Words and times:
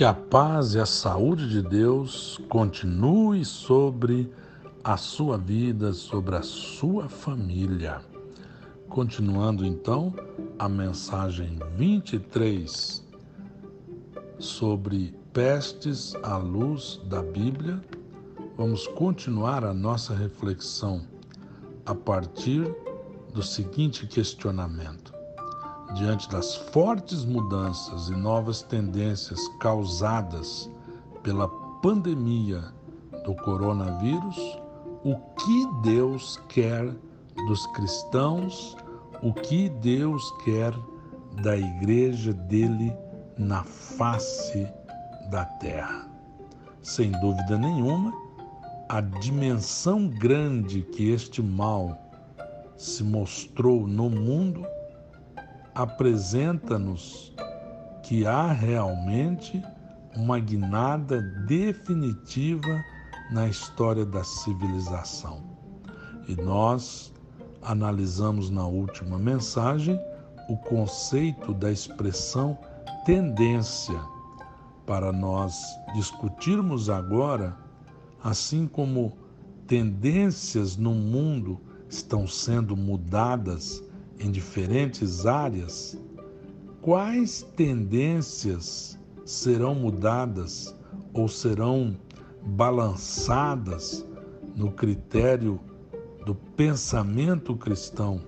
Que 0.00 0.04
a 0.04 0.14
paz 0.14 0.72
e 0.72 0.80
a 0.80 0.86
saúde 0.86 1.46
de 1.46 1.60
Deus 1.60 2.40
continue 2.48 3.44
sobre 3.44 4.32
a 4.82 4.96
sua 4.96 5.36
vida, 5.36 5.92
sobre 5.92 6.36
a 6.36 6.42
sua 6.42 7.06
família. 7.06 8.00
Continuando 8.88 9.62
então 9.62 10.14
a 10.58 10.70
mensagem 10.70 11.58
23 11.76 13.06
sobre 14.38 15.14
pestes 15.34 16.14
à 16.22 16.38
luz 16.38 16.98
da 17.04 17.22
Bíblia, 17.22 17.78
vamos 18.56 18.86
continuar 18.86 19.66
a 19.66 19.74
nossa 19.74 20.14
reflexão 20.14 21.02
a 21.84 21.94
partir 21.94 22.74
do 23.34 23.42
seguinte 23.42 24.06
questionamento: 24.06 25.12
diante 25.94 26.28
das 26.28 26.54
fortes 26.54 27.24
mudanças 27.24 28.08
e 28.08 28.12
novas 28.12 28.62
tendências 28.62 29.40
causadas 29.58 30.70
pela 31.22 31.48
pandemia 31.82 32.62
do 33.24 33.34
coronavírus, 33.36 34.36
o 35.04 35.16
que 35.16 35.66
Deus 35.82 36.40
quer 36.48 36.94
dos 37.46 37.66
cristãos, 37.68 38.76
o 39.22 39.32
que 39.32 39.68
Deus 39.68 40.22
quer 40.44 40.72
da 41.42 41.56
igreja 41.56 42.32
dele 42.32 42.92
na 43.36 43.64
face 43.64 44.66
da 45.30 45.44
terra. 45.44 46.08
Sem 46.82 47.10
dúvida 47.12 47.58
nenhuma, 47.58 48.12
a 48.88 49.00
dimensão 49.00 50.08
grande 50.08 50.82
que 50.82 51.10
este 51.10 51.42
mal 51.42 51.96
se 52.76 53.04
mostrou 53.04 53.86
no 53.86 54.08
mundo 54.08 54.66
apresenta-nos 55.80 57.34
que 58.02 58.26
há 58.26 58.52
realmente 58.52 59.62
uma 60.14 60.38
guinada 60.38 61.22
definitiva 61.46 62.84
na 63.32 63.48
história 63.48 64.04
da 64.04 64.22
civilização. 64.22 65.40
E 66.28 66.36
nós 66.36 67.14
analisamos 67.62 68.50
na 68.50 68.66
última 68.66 69.18
mensagem 69.18 69.98
o 70.50 70.56
conceito 70.58 71.54
da 71.54 71.72
expressão 71.72 72.58
tendência, 73.06 73.98
para 74.84 75.10
nós 75.10 75.62
discutirmos 75.94 76.90
agora, 76.90 77.56
assim 78.22 78.66
como 78.66 79.16
tendências 79.66 80.76
no 80.76 80.92
mundo 80.92 81.58
estão 81.88 82.26
sendo 82.26 82.76
mudadas 82.76 83.82
em 84.20 84.30
diferentes 84.30 85.26
áreas, 85.26 85.98
quais 86.82 87.42
tendências 87.56 88.98
serão 89.24 89.74
mudadas 89.74 90.76
ou 91.14 91.26
serão 91.26 91.96
balançadas 92.42 94.06
no 94.54 94.70
critério 94.70 95.58
do 96.26 96.34
pensamento 96.34 97.56
cristão? 97.56 98.20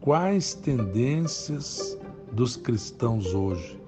Quais 0.00 0.54
tendências 0.54 1.96
dos 2.32 2.56
cristãos 2.56 3.32
hoje? 3.32 3.80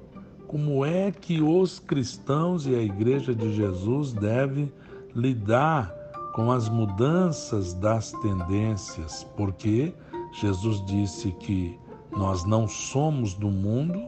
Como 0.47 0.85
é 0.85 1.11
que 1.11 1.41
os 1.41 1.79
cristãos 1.79 2.67
e 2.67 2.75
a 2.75 2.83
Igreja 2.83 3.35
de 3.35 3.53
Jesus 3.55 4.13
devem 4.13 4.71
lidar 5.15 5.93
com 6.35 6.53
as 6.53 6.69
mudanças 6.69 7.73
das 7.75 8.13
tendências? 8.13 9.27
Porque 9.37 9.95
Jesus 10.33 10.83
disse 10.87 11.31
que 11.33 11.79
nós 12.11 12.45
não 12.45 12.67
somos 12.67 13.35
do 13.35 13.51
mundo, 13.51 14.03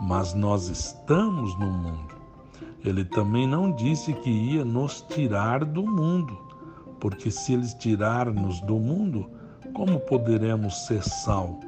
mas 0.00 0.34
nós 0.34 0.68
estamos 0.68 1.56
no 1.58 1.70
mundo. 1.70 2.14
Ele 2.84 3.04
também 3.04 3.46
não 3.46 3.70
disse 3.70 4.12
que 4.12 4.30
ia 4.30 4.64
nos 4.64 5.02
tirar 5.02 5.64
do 5.64 5.84
mundo, 5.84 6.36
porque 6.98 7.30
se 7.30 7.52
ele 7.52 7.66
tirar-nos 7.78 8.60
do 8.60 8.76
mundo, 8.78 9.30
como 9.72 10.00
poderemos 10.00 10.86
ser 10.86 11.02
sal? 11.04 11.60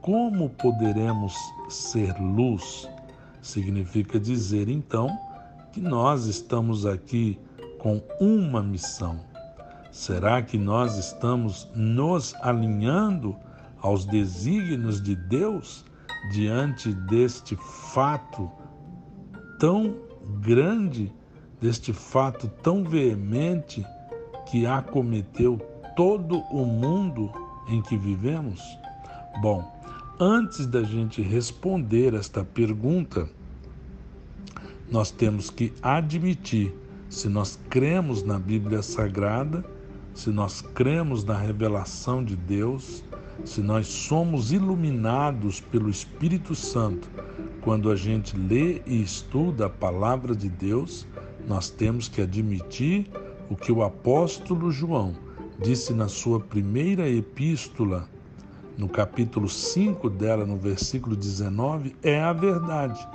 Como 0.00 0.50
poderemos 0.50 1.34
ser 1.68 2.14
luz? 2.20 2.88
Significa 3.40 4.20
dizer 4.20 4.68
então 4.68 5.08
que 5.72 5.80
nós 5.80 6.26
estamos 6.26 6.86
aqui 6.86 7.38
com 7.78 8.00
uma 8.20 8.62
missão 8.62 9.31
Será 9.92 10.40
que 10.40 10.56
nós 10.56 10.96
estamos 10.96 11.68
nos 11.76 12.34
alinhando 12.36 13.36
aos 13.78 14.06
desígnios 14.06 15.02
de 15.02 15.14
Deus 15.14 15.84
diante 16.32 16.94
deste 16.94 17.54
fato 17.56 18.50
tão 19.60 19.94
grande, 20.40 21.12
deste 21.60 21.92
fato 21.92 22.48
tão 22.62 22.82
veemente 22.82 23.84
que 24.50 24.64
acometeu 24.64 25.58
todo 25.94 26.38
o 26.38 26.64
mundo 26.64 27.30
em 27.68 27.82
que 27.82 27.98
vivemos? 27.98 28.62
Bom, 29.42 29.62
antes 30.18 30.66
da 30.66 30.82
gente 30.82 31.20
responder 31.20 32.14
esta 32.14 32.42
pergunta, 32.42 33.28
nós 34.90 35.10
temos 35.10 35.50
que 35.50 35.70
admitir 35.82 36.74
se 37.10 37.28
nós 37.28 37.58
cremos 37.68 38.22
na 38.22 38.38
Bíblia 38.38 38.80
Sagrada 38.80 39.62
se 40.14 40.30
nós 40.30 40.60
cremos 40.60 41.24
na 41.24 41.36
revelação 41.36 42.22
de 42.22 42.36
Deus, 42.36 43.02
se 43.44 43.60
nós 43.60 43.86
somos 43.86 44.52
iluminados 44.52 45.60
pelo 45.60 45.88
Espírito 45.88 46.54
Santo, 46.54 47.08
quando 47.60 47.90
a 47.90 47.96
gente 47.96 48.36
lê 48.36 48.82
e 48.86 49.02
estuda 49.02 49.66
a 49.66 49.70
palavra 49.70 50.34
de 50.34 50.48
Deus, 50.48 51.06
nós 51.46 51.70
temos 51.70 52.08
que 52.08 52.20
admitir 52.20 53.10
o 53.48 53.56
que 53.56 53.72
o 53.72 53.82
apóstolo 53.82 54.70
João 54.70 55.14
disse 55.60 55.92
na 55.92 56.08
sua 56.08 56.40
primeira 56.40 57.08
epístola, 57.08 58.08
no 58.76 58.88
capítulo 58.88 59.48
5 59.48 60.08
dela, 60.10 60.44
no 60.44 60.56
versículo 60.56 61.14
19, 61.14 61.94
é 62.02 62.20
a 62.20 62.32
verdade, 62.32 63.06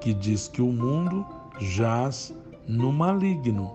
que 0.00 0.12
diz 0.12 0.48
que 0.48 0.60
o 0.60 0.72
mundo 0.72 1.24
jaz 1.60 2.34
no 2.66 2.92
maligno. 2.92 3.72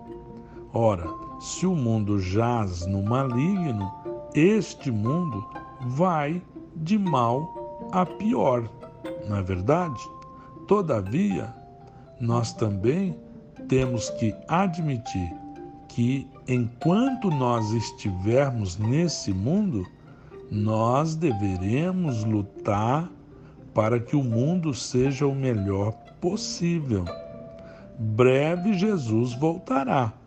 Ora, 0.72 1.08
se 1.40 1.66
o 1.66 1.74
mundo 1.74 2.20
jaz 2.20 2.84
no 2.86 3.02
maligno, 3.02 3.90
este 4.34 4.90
mundo 4.90 5.42
vai 5.80 6.42
de 6.76 6.98
mal 6.98 7.88
a 7.92 8.04
pior, 8.04 8.68
não 9.26 9.38
é 9.38 9.42
verdade? 9.42 9.98
Todavia, 10.68 11.52
nós 12.20 12.52
também 12.52 13.18
temos 13.68 14.10
que 14.10 14.34
admitir 14.48 15.32
que 15.88 16.28
enquanto 16.46 17.30
nós 17.30 17.72
estivermos 17.72 18.76
nesse 18.76 19.32
mundo, 19.32 19.86
nós 20.50 21.14
deveremos 21.14 22.22
lutar 22.22 23.10
para 23.72 23.98
que 23.98 24.14
o 24.14 24.22
mundo 24.22 24.74
seja 24.74 25.26
o 25.26 25.34
melhor 25.34 25.92
possível. 26.20 27.06
Breve 27.98 28.74
Jesus 28.74 29.32
voltará 29.34 30.19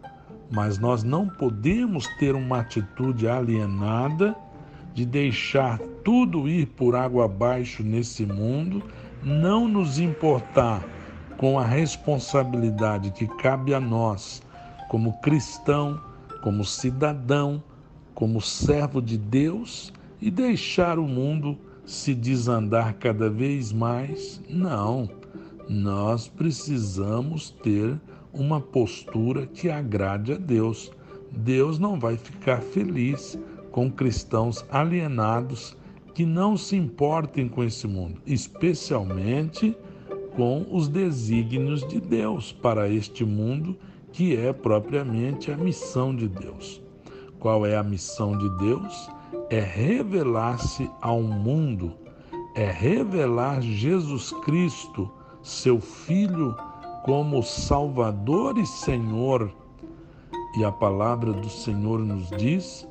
mas 0.54 0.78
nós 0.78 1.04
não 1.04 1.28
podemos 1.28 2.08
ter 2.20 2.36
uma 2.36 2.60
atitude 2.60 3.28
alienada 3.28 4.36
de 4.94 5.04
deixar 5.04 5.80
tudo 6.04 6.48
ir 6.48 6.68
por 6.68 6.96
água 6.96 7.26
abaixo 7.26 7.82
nesse 7.82 8.24
mundo, 8.24 8.84
não 9.24 9.68
nos 9.68 9.98
importar 9.98 10.84
com 11.38 11.58
a 11.58 11.66
responsabilidade 11.66 13.10
que 13.12 13.26
cabe 13.38 13.74
a 13.74 13.80
nós, 13.80 14.44
como 14.90 15.20
cristão, 15.22 16.00
como 16.44 16.64
cidadão, 16.64 17.64
como 18.14 18.40
servo 18.40 19.02
de 19.02 19.18
Deus, 19.18 19.92
e 20.22 20.30
deixar 20.30 21.00
o 21.00 21.08
mundo 21.08 21.58
se 21.84 22.14
desandar 22.14 22.94
cada 22.94 23.28
vez 23.28 23.74
mais. 23.74 24.40
Não, 24.48 25.10
nós 25.68 26.28
precisamos 26.28 27.50
ter 27.50 28.00
uma 28.34 28.60
postura 28.60 29.46
que 29.46 29.70
agrade 29.70 30.34
a 30.34 30.38
Deus. 30.38 30.92
Deus 31.32 31.78
não 31.78 32.00
vai 32.00 32.18
ficar 32.18 32.62
feliz 32.62 33.38
com 33.72 33.90
cristãos 33.92 34.66
alienados 34.70 35.78
que 36.14 36.26
não 36.26 36.56
se 36.58 36.76
importem 36.76 37.48
com 37.48 37.64
esse 37.64 37.88
mundo, 37.88 38.22
especialmente 38.26 39.76
com 40.36 40.66
os 40.72 40.88
desígnios 40.88 41.88
de 41.88 42.00
Deus 42.00 42.52
para 42.52 42.90
este 42.90 43.24
mundo, 43.24 43.76
que 44.12 44.36
é 44.36 44.54
propriamente 44.54 45.52
a 45.52 45.58
missão 45.58 46.16
de 46.16 46.28
Deus. 46.28 46.82
Qual 47.40 47.66
é 47.66 47.76
a 47.76 47.84
missão 47.84 48.38
de 48.38 48.50
Deus? 48.58 49.10
É 49.50 49.60
revelar-se 49.60 50.90
ao 51.02 51.22
mundo, 51.22 51.94
é 52.56 52.70
revelar 52.70 53.62
Jesus 53.62 54.32
Cristo, 54.44 55.12
seu 55.42 55.80
Filho 55.80 56.56
como 57.04 57.44
Salvador 57.44 58.58
e 58.58 58.66
Senhor. 58.66 59.54
E 60.58 60.64
a 60.64 60.72
palavra 60.72 61.34
do 61.34 61.50
Senhor 61.50 62.00
nos 62.00 62.30
diz, 62.30 62.88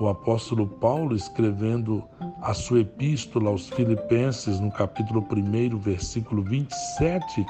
o 0.00 0.08
apóstolo 0.08 0.66
Paulo 0.66 1.16
escrevendo 1.16 2.02
a 2.42 2.54
sua 2.54 2.80
epístola 2.80 3.50
aos 3.50 3.68
Filipenses, 3.68 4.60
no 4.60 4.70
capítulo 4.70 5.26
1, 5.30 5.78
versículo 5.78 6.42
27, 6.42 7.44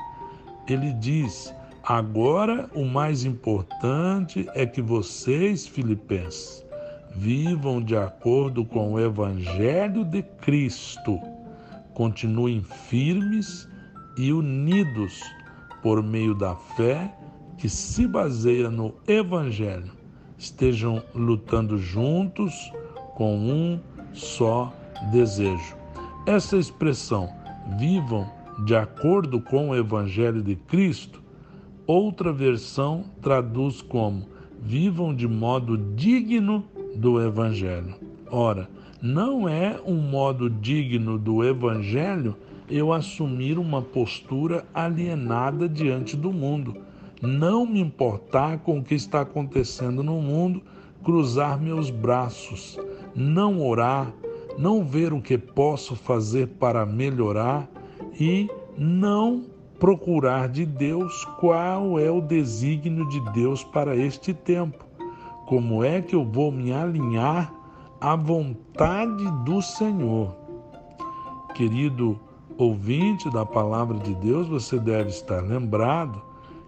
ele 0.69 0.93
diz: 0.95 1.55
agora 1.83 2.71
o 2.75 2.85
mais 2.85 3.25
importante 3.25 4.49
é 4.55 4.65
que 4.65 4.81
vocês, 4.81 5.67
filipenses, 5.67 6.65
vivam 7.15 7.83
de 7.83 7.97
acordo 7.97 8.65
com 8.65 8.95
o 8.95 9.01
Evangelho 9.01 10.05
de 10.05 10.23
Cristo, 10.23 11.21
continuem 11.93 12.63
firmes 12.63 13.69
e 14.17 14.33
unidos 14.33 15.21
por 15.87 16.03
meio 16.03 16.35
da 16.35 16.57
fé 16.57 17.15
que 17.57 17.69
se 17.69 18.09
baseia 18.09 18.69
no 18.69 18.93
Evangelho, 19.07 19.93
estejam 20.37 21.01
lutando 21.15 21.79
juntos 21.79 22.73
com 23.15 23.37
um 23.37 23.79
só 24.13 24.75
desejo. 25.13 25.77
Essa 26.27 26.57
expressão, 26.57 27.29
vivam 27.79 28.29
de 28.65 28.75
acordo 28.75 29.41
com 29.41 29.69
o 29.69 29.77
Evangelho 29.77 30.43
de 30.43 30.57
Cristo, 30.57 31.23
outra 31.87 32.33
versão 32.33 33.05
traduz 33.23 33.81
como 33.81 34.27
vivam 34.61 35.15
de 35.15 35.29
modo 35.29 35.79
digno 35.95 36.65
do 36.97 37.23
Evangelho. 37.23 37.95
Ora, 38.29 38.69
não 39.01 39.49
é 39.49 39.81
um 39.87 39.99
modo 39.99 40.51
digno 40.51 41.17
do 41.17 41.45
Evangelho 41.45 42.35
eu 42.69 42.93
assumir 42.93 43.59
uma 43.59 43.81
postura 43.81 44.65
alienada 44.75 45.69
diante 45.69 46.17
do 46.17 46.33
mundo, 46.33 46.77
não 47.23 47.65
me 47.65 47.81
importar 47.81 48.59
com 48.59 48.79
o 48.79 48.83
que 48.83 48.95
está 48.95 49.21
acontecendo 49.21 50.03
no 50.03 50.21
mundo, 50.21 50.63
cruzar 51.03 51.61
meus 51.61 51.91
braços, 51.91 52.79
não 53.15 53.65
orar, 53.65 54.13
não 54.59 54.85
ver 54.85 55.13
o 55.13 55.23
que 55.23 55.39
posso 55.39 55.95
fazer 55.95 56.49
para 56.49 56.85
melhorar 56.85 57.69
e 58.19 58.51
não 58.77 59.45
procurar 59.79 60.49
de 60.49 60.65
Deus 60.65 61.25
qual 61.39 61.99
é 61.99 62.11
o 62.11 62.21
desígnio 62.21 63.09
de 63.09 63.21
Deus 63.33 63.63
para 63.63 63.97
este 63.97 64.35
tempo. 64.35 64.85
Como 65.47 65.85
é 65.85 66.03
que 66.03 66.15
eu 66.15 66.25
vou 66.25 66.51
me 66.51 66.73
alinhar 66.73 67.55
à 68.01 68.17
vontade 68.17 69.25
do 69.45 69.63
Senhor? 69.63 70.35
Querido 71.55 72.19
ouvinte 72.59 73.31
da 73.31 73.45
palavra 73.45 73.99
de 73.99 74.15
Deus, 74.15 74.49
você 74.49 74.79
deve 74.79 75.11
estar 75.11 75.41
lembrado 75.43 76.23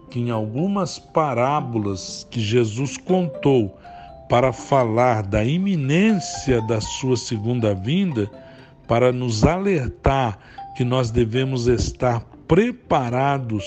que 0.09 0.19
em 0.19 0.31
algumas 0.31 0.99
parábolas 0.99 2.27
que 2.29 2.39
Jesus 2.39 2.97
contou 2.97 3.77
para 4.29 4.53
falar 4.53 5.23
da 5.23 5.43
iminência 5.43 6.61
da 6.67 6.79
sua 6.79 7.17
segunda 7.17 7.73
vinda, 7.73 8.29
para 8.87 9.11
nos 9.11 9.43
alertar 9.43 10.37
que 10.75 10.83
nós 10.83 11.11
devemos 11.11 11.67
estar 11.67 12.21
preparados 12.47 13.65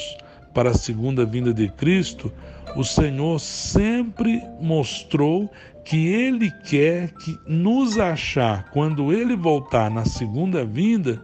para 0.54 0.70
a 0.70 0.74
segunda 0.74 1.24
vinda 1.24 1.52
de 1.52 1.68
Cristo, 1.68 2.32
o 2.76 2.84
Senhor 2.84 3.38
sempre 3.38 4.42
mostrou 4.60 5.50
que 5.84 6.06
Ele 6.06 6.50
quer 6.68 7.12
que 7.14 7.36
nos 7.46 7.98
achar. 7.98 8.70
Quando 8.70 9.12
Ele 9.12 9.36
voltar 9.36 9.90
na 9.90 10.04
segunda 10.04 10.64
vinda, 10.64 11.22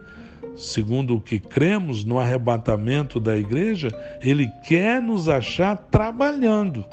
segundo 0.58 1.16
o 1.16 1.20
que 1.20 1.38
cremos 1.38 2.04
no 2.04 2.18
arrebatamento 2.18 3.20
da 3.20 3.36
igreja, 3.36 3.88
Ele 4.20 4.48
quer 4.66 5.00
nos 5.00 5.28
achar 5.28 5.76
trabalhando. 5.76 6.84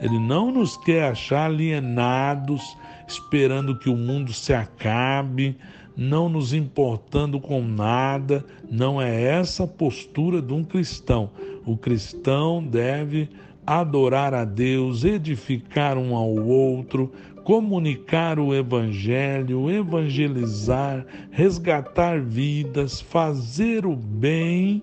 Ele 0.00 0.18
não 0.18 0.52
nos 0.52 0.76
quer 0.76 1.10
achar 1.10 1.46
alienados, 1.46 2.62
esperando 3.08 3.78
que 3.78 3.88
o 3.88 3.96
mundo 3.96 4.32
se 4.32 4.52
acabe, 4.52 5.56
não 5.96 6.28
nos 6.28 6.52
importando 6.52 7.40
com 7.40 7.62
nada. 7.62 8.44
Não 8.70 9.00
é 9.00 9.22
essa 9.22 9.64
a 9.64 9.68
postura 9.68 10.42
de 10.42 10.52
um 10.52 10.62
cristão. 10.62 11.30
O 11.64 11.76
cristão 11.76 12.62
deve 12.62 13.28
adorar 13.66 14.34
a 14.34 14.44
Deus, 14.44 15.04
edificar 15.04 15.96
um 15.96 16.14
ao 16.14 16.34
outro, 16.34 17.10
comunicar 17.44 18.38
o 18.38 18.54
Evangelho, 18.54 19.70
evangelizar, 19.70 21.06
resgatar 21.30 22.20
vidas, 22.20 23.00
fazer 23.00 23.86
o 23.86 23.94
bem, 23.94 24.82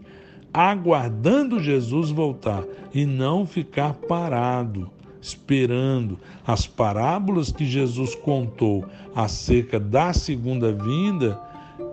aguardando 0.54 1.60
Jesus 1.60 2.12
voltar 2.12 2.64
e 2.94 3.06
não 3.06 3.46
ficar 3.46 3.94
parado 3.94 4.90
esperando 5.22 6.18
as 6.46 6.66
parábolas 6.66 7.52
que 7.52 7.66
Jesus 7.66 8.16
contou 8.16 8.84
acerca 9.16 9.80
da 9.80 10.12
segunda 10.12 10.74
vinda, 10.74 11.40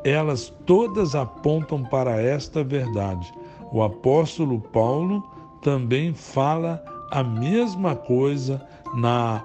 elas 0.03 0.53
todas 0.65 1.15
apontam 1.15 1.85
para 1.85 2.21
esta 2.21 2.65
verdade. 2.65 3.31
O 3.71 3.83
apóstolo 3.83 4.61
Paulo 4.61 5.23
também 5.61 6.15
fala 6.15 6.83
a 7.11 7.23
mesma 7.23 7.95
coisa 7.95 8.67
na 8.95 9.45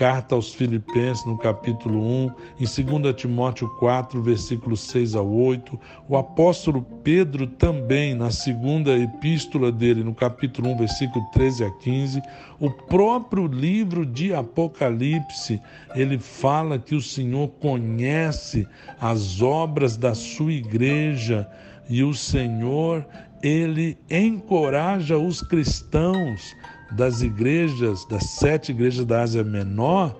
carta 0.00 0.34
aos 0.34 0.54
Filipenses, 0.54 1.26
no 1.26 1.36
capítulo 1.36 2.00
1, 2.00 2.32
em 2.58 3.00
2 3.00 3.14
Timóteo 3.14 3.68
4, 3.78 4.22
versículos 4.22 4.80
6 4.88 5.14
a 5.14 5.20
8. 5.20 5.78
O 6.08 6.16
apóstolo 6.16 6.80
Pedro 7.04 7.46
também, 7.46 8.14
na 8.14 8.30
segunda 8.30 8.96
epístola 8.96 9.70
dele, 9.70 10.02
no 10.02 10.14
capítulo 10.14 10.70
1, 10.70 10.78
versículo 10.78 11.22
13 11.34 11.64
a 11.64 11.70
15. 11.70 12.22
O 12.58 12.70
próprio 12.70 13.46
livro 13.46 14.06
de 14.06 14.32
Apocalipse, 14.32 15.60
ele 15.94 16.18
fala 16.18 16.78
que 16.78 16.94
o 16.94 17.02
Senhor 17.02 17.48
conhece 17.60 18.66
as 18.98 19.42
obras 19.42 19.98
da 19.98 20.14
sua 20.14 20.54
igreja 20.54 21.46
e 21.90 22.02
o 22.02 22.14
Senhor, 22.14 23.06
ele 23.42 23.98
encoraja 24.08 25.18
os 25.18 25.42
cristãos 25.42 26.56
das 26.90 27.22
igrejas, 27.22 28.04
das 28.04 28.24
sete 28.24 28.72
igrejas 28.72 29.04
da 29.04 29.22
Ásia 29.22 29.44
Menor, 29.44 30.16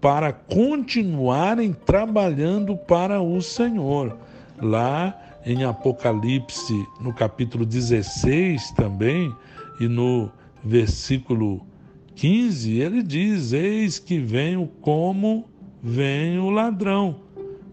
para 0.00 0.32
continuarem 0.32 1.72
trabalhando 1.72 2.76
para 2.76 3.20
o 3.20 3.40
Senhor. 3.42 4.16
Lá 4.60 5.16
em 5.44 5.64
Apocalipse, 5.64 6.86
no 7.00 7.12
capítulo 7.12 7.64
16 7.64 8.70
também, 8.72 9.34
e 9.80 9.88
no 9.88 10.30
versículo 10.64 11.66
15, 12.14 12.80
ele 12.80 13.02
diz: 13.02 13.52
Eis 13.52 13.98
que 13.98 14.18
venho 14.18 14.68
como 14.80 15.48
vem 15.82 16.38
o 16.38 16.50
ladrão. 16.50 17.16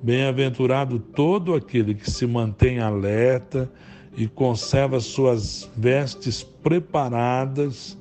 Bem-aventurado 0.01 0.99
todo 0.99 1.55
aquele 1.55 1.95
que 1.95 2.09
se 2.09 2.27
mantém 2.27 2.79
alerta 2.79 3.71
e 4.15 4.27
conserva 4.27 4.99
suas 4.99 5.69
vestes 5.75 6.43
preparadas 6.43 7.97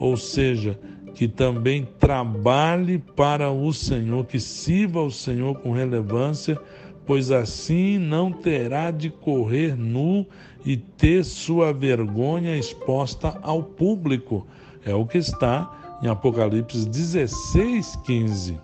ou 0.00 0.16
seja, 0.16 0.80
que 1.14 1.28
também 1.28 1.86
trabalhe 1.98 2.98
para 2.98 3.50
o 3.50 3.70
Senhor, 3.72 4.24
que 4.24 4.40
sirva 4.40 5.00
ao 5.00 5.10
Senhor 5.10 5.54
com 5.60 5.72
relevância, 5.72 6.58
pois 7.04 7.30
assim 7.30 7.98
não 7.98 8.32
terá 8.32 8.90
de 8.90 9.10
correr 9.10 9.76
nu 9.76 10.26
e 10.64 10.78
ter 10.78 11.22
sua 11.24 11.72
vergonha 11.72 12.56
exposta 12.56 13.38
ao 13.42 13.62
público. 13.62 14.46
É 14.84 14.94
o 14.94 15.04
que 15.04 15.18
está 15.18 15.98
em 16.02 16.08
Apocalipse 16.08 16.88
16, 16.88 17.96
15. 18.04 18.58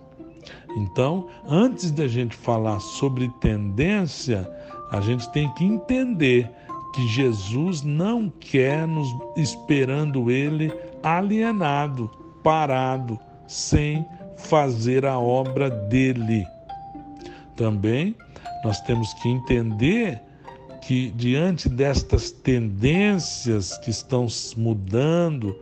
Então, 0.77 1.27
antes 1.47 1.91
da 1.91 2.07
gente 2.07 2.35
falar 2.35 2.79
sobre 2.79 3.29
tendência, 3.39 4.49
a 4.91 5.01
gente 5.01 5.29
tem 5.31 5.53
que 5.53 5.63
entender 5.63 6.49
que 6.95 7.07
Jesus 7.07 7.83
não 7.83 8.27
quer 8.39 8.87
nos 8.87 9.07
esperando 9.35 10.31
ele 10.31 10.71
alienado, 11.15 12.09
parado, 12.43 13.19
sem 13.47 14.05
fazer 14.37 15.05
a 15.05 15.17
obra 15.17 15.69
dele. 15.69 16.45
Também 17.55 18.15
nós 18.63 18.81
temos 18.81 19.13
que 19.15 19.29
entender 19.29 20.21
que 20.81 21.11
diante 21.11 21.67
destas 21.67 22.31
tendências 22.31 23.77
que 23.79 23.89
estão 23.89 24.27
mudando, 24.55 25.55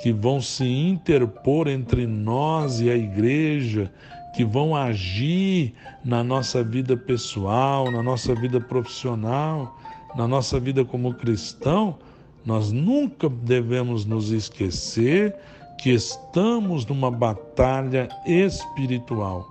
que 0.00 0.12
vão 0.12 0.40
se 0.40 0.64
interpor 0.64 1.66
entre 1.68 2.06
nós 2.06 2.80
e 2.80 2.90
a 2.90 2.96
igreja, 2.96 3.90
que 4.34 4.44
vão 4.44 4.76
agir 4.76 5.74
na 6.04 6.22
nossa 6.22 6.62
vida 6.62 6.96
pessoal, 6.96 7.90
na 7.90 8.02
nossa 8.02 8.34
vida 8.34 8.60
profissional, 8.60 9.76
na 10.14 10.28
nossa 10.28 10.60
vida 10.60 10.84
como 10.84 11.14
cristão, 11.14 11.98
nós 12.48 12.72
nunca 12.72 13.28
devemos 13.28 14.06
nos 14.06 14.30
esquecer 14.30 15.36
que 15.78 15.90
estamos 15.90 16.86
numa 16.86 17.10
batalha 17.10 18.08
espiritual. 18.24 19.46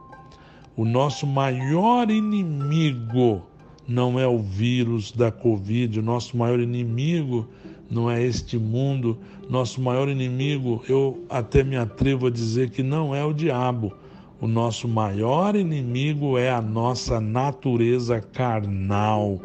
O 0.75 0.83
nosso 0.83 1.27
maior 1.27 2.09
inimigo 2.09 3.43
não 3.87 4.19
é 4.19 4.25
o 4.25 4.39
vírus 4.39 5.11
da 5.11 5.31
Covid, 5.31 5.99
o 5.99 6.01
nosso 6.01 6.35
maior 6.35 6.59
inimigo 6.59 7.47
não 7.87 8.09
é 8.09 8.19
este 8.23 8.57
mundo, 8.57 9.15
nosso 9.47 9.79
maior 9.79 10.09
inimigo, 10.09 10.83
eu 10.89 11.23
até 11.29 11.63
me 11.63 11.77
atrevo 11.77 12.25
a 12.25 12.31
dizer 12.31 12.71
que 12.71 12.81
não 12.81 13.13
é 13.13 13.23
o 13.23 13.31
diabo. 13.31 13.93
O 14.41 14.47
nosso 14.47 14.87
maior 14.87 15.55
inimigo 15.55 16.35
é 16.35 16.49
a 16.49 16.63
nossa 16.63 17.21
natureza 17.21 18.19
carnal, 18.19 19.39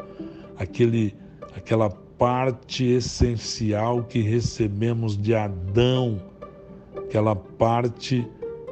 aquele 0.59 1.15
aquela 1.55 1.91
parte 2.23 2.85
essencial 2.85 4.05
que 4.05 4.21
recebemos 4.21 5.21
de 5.21 5.35
Adão, 5.35 6.23
aquela 6.97 7.35
parte 7.35 8.25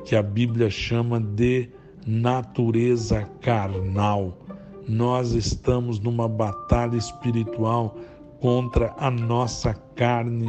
que 0.05 0.15
a 0.15 0.23
Bíblia 0.23 0.71
chama 0.71 1.19
de 1.19 1.69
natureza 2.07 3.29
carnal. 3.41 4.39
Nós 4.87 5.33
estamos 5.33 5.99
numa 5.99 6.29
batalha 6.29 6.97
espiritual 6.97 7.97
contra 8.41 8.95
a 8.97 9.11
nossa 9.11 9.75
carne, 9.97 10.49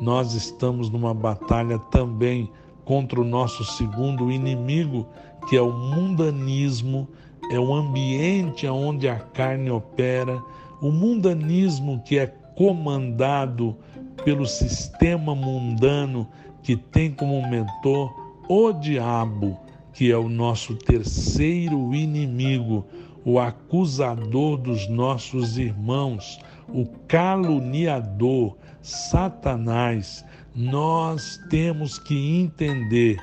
nós 0.00 0.34
estamos 0.34 0.88
numa 0.88 1.12
batalha 1.12 1.80
também 1.90 2.48
contra 2.84 3.20
o 3.20 3.24
nosso 3.24 3.64
segundo 3.64 4.30
inimigo, 4.30 5.04
que 5.48 5.56
é 5.56 5.60
o 5.60 5.72
mundanismo, 5.72 7.08
é 7.50 7.58
o 7.58 7.74
ambiente 7.74 8.68
onde 8.68 9.08
a 9.08 9.18
carne 9.18 9.68
opera, 9.68 10.40
o 10.80 10.90
mundanismo 10.90 12.02
que 12.04 12.18
é 12.18 12.26
comandado 12.54 13.76
pelo 14.24 14.46
sistema 14.46 15.34
mundano 15.34 16.28
que 16.62 16.76
tem 16.76 17.12
como 17.12 17.48
mentor 17.48 18.12
o 18.48 18.72
diabo, 18.72 19.58
que 19.92 20.10
é 20.10 20.16
o 20.16 20.28
nosso 20.28 20.74
terceiro 20.74 21.94
inimigo, 21.94 22.84
o 23.24 23.38
acusador 23.38 24.56
dos 24.56 24.88
nossos 24.88 25.58
irmãos, 25.58 26.38
o 26.68 26.86
caluniador, 27.08 28.56
Satanás. 28.82 30.24
Nós 30.54 31.38
temos 31.50 31.98
que 31.98 32.40
entender 32.40 33.16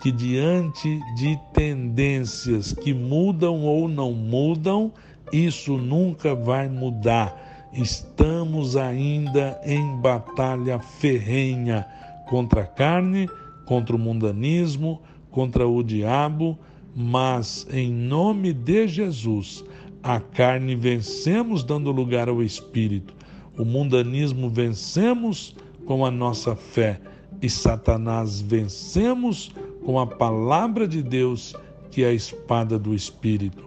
que 0.00 0.10
diante 0.10 0.98
de 1.16 1.38
tendências 1.52 2.72
que 2.72 2.94
mudam 2.94 3.60
ou 3.60 3.86
não 3.86 4.12
mudam, 4.12 4.92
isso 5.32 5.76
nunca 5.76 6.34
vai 6.34 6.68
mudar. 6.68 7.68
Estamos 7.72 8.76
ainda 8.76 9.60
em 9.64 9.96
batalha 10.00 10.78
ferrenha 10.78 11.86
contra 12.28 12.62
a 12.62 12.66
carne, 12.66 13.28
contra 13.64 13.94
o 13.94 13.98
mundanismo, 13.98 15.00
contra 15.30 15.66
o 15.66 15.82
diabo, 15.82 16.58
mas 16.94 17.66
em 17.70 17.92
nome 17.92 18.52
de 18.52 18.88
Jesus, 18.88 19.64
a 20.02 20.18
carne 20.18 20.74
vencemos 20.74 21.62
dando 21.62 21.92
lugar 21.92 22.28
ao 22.28 22.42
espírito, 22.42 23.14
o 23.56 23.64
mundanismo 23.64 24.48
vencemos 24.48 25.54
com 25.86 26.04
a 26.04 26.10
nossa 26.10 26.56
fé 26.56 27.00
e 27.42 27.48
Satanás 27.48 28.40
vencemos 28.40 29.52
com 29.84 29.98
a 29.98 30.06
palavra 30.06 30.86
de 30.86 31.02
Deus, 31.02 31.54
que 31.90 32.04
é 32.04 32.08
a 32.08 32.12
espada 32.12 32.78
do 32.78 32.94
Espírito. 32.94 33.64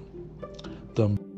Também 0.94 1.33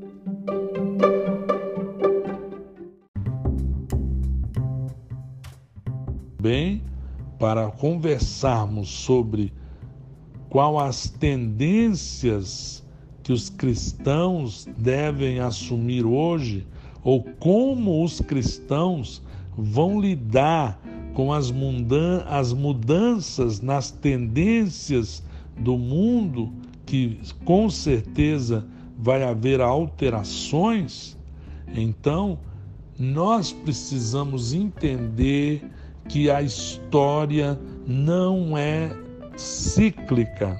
para 7.46 7.68
conversarmos 7.68 8.90
sobre 8.90 9.54
qual 10.50 10.80
as 10.80 11.08
tendências 11.08 12.84
que 13.22 13.32
os 13.32 13.52
cristãos 13.52 14.68
devem 14.76 15.40
assumir 15.40 16.08
hoje 16.08 16.66
ou 17.04 17.22
como 17.22 18.04
os 18.04 18.20
cristãos 18.20 19.22
vão 19.56 20.02
lidar 20.02 20.82
com 21.14 21.32
as, 21.32 21.54
as 22.26 22.52
mudanças 22.52 23.62
nas 23.62 23.92
tendências 23.92 25.22
do 25.56 25.78
mundo, 25.78 26.52
que 26.84 27.20
com 27.46 27.70
certeza 27.70 28.66
vai 28.98 29.22
haver 29.22 29.62
alterações, 29.62 31.16
então 31.76 32.40
nós 32.98 33.52
precisamos 33.52 34.52
entender 34.52 35.64
que 36.08 36.30
a 36.30 36.42
história 36.42 37.60
não 37.86 38.58
é 38.58 38.92
cíclica, 39.36 40.60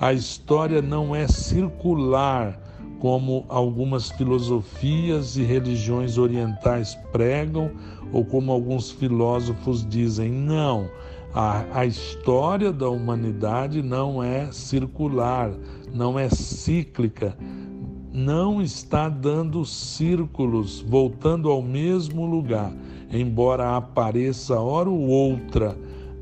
a 0.00 0.12
história 0.12 0.80
não 0.80 1.14
é 1.14 1.26
circular, 1.26 2.58
como 2.98 3.46
algumas 3.48 4.10
filosofias 4.10 5.36
e 5.36 5.42
religiões 5.42 6.18
orientais 6.18 6.94
pregam, 7.12 7.70
ou 8.12 8.24
como 8.24 8.52
alguns 8.52 8.90
filósofos 8.90 9.86
dizem. 9.88 10.30
Não, 10.30 10.88
a, 11.34 11.64
a 11.72 11.86
história 11.86 12.72
da 12.72 12.88
humanidade 12.88 13.82
não 13.82 14.22
é 14.22 14.50
circular, 14.52 15.50
não 15.94 16.18
é 16.18 16.28
cíclica, 16.28 17.36
não 18.12 18.60
está 18.60 19.08
dando 19.08 19.64
círculos, 19.64 20.80
voltando 20.80 21.50
ao 21.50 21.62
mesmo 21.62 22.26
lugar, 22.26 22.72
embora 23.12 23.76
apareça 23.76 24.58
hora 24.60 24.90
ou 24.90 25.06
outra 25.06 25.76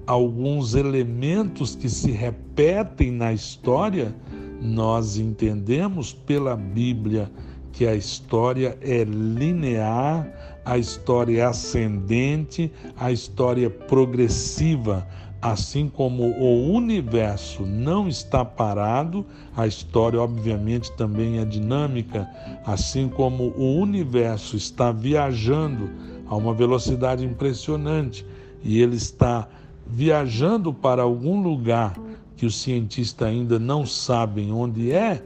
alguns 0.07 0.75
elementos 0.75 1.75
que 1.77 1.89
se 1.89 2.11
repetem 2.11 3.11
na 3.11 3.33
história 3.33 4.15
nós 4.61 5.19
entendemos 5.19 6.13
pela 6.13 6.57
Bíblia 6.57 7.31
que 7.73 7.87
a 7.87 7.95
história 7.95 8.77
é 8.81 9.05
linear, 9.05 10.29
a 10.65 10.77
história 10.77 11.43
é 11.43 11.45
ascendente, 11.45 12.73
a 12.97 13.13
história 13.13 13.67
é 13.67 13.71
progressiva. 13.71 15.07
Assim 15.41 15.89
como 15.89 16.25
o 16.25 16.73
universo 16.73 17.65
não 17.65 18.09
está 18.09 18.45
parado, 18.45 19.25
a 19.57 19.69
história, 19.69 20.21
obviamente, 20.21 20.91
também 20.93 21.39
é 21.39 21.45
dinâmica. 21.45 22.29
Assim 22.67 23.09
como 23.09 23.55
o 23.57 23.81
universo 23.81 24.57
está 24.57 24.91
viajando 24.91 25.91
a 26.27 26.35
uma 26.35 26.53
velocidade 26.53 27.25
impressionante 27.25 28.27
e 28.65 28.81
ele 28.81 28.97
está 28.97 29.49
viajando 29.87 30.75
para 30.75 31.03
algum 31.03 31.41
lugar 31.41 31.95
que 32.37 32.45
os 32.45 32.61
cientistas 32.61 33.29
ainda 33.29 33.59
não 33.59 33.87
sabem 33.87 34.53
onde 34.53 34.93
é, 34.93 35.23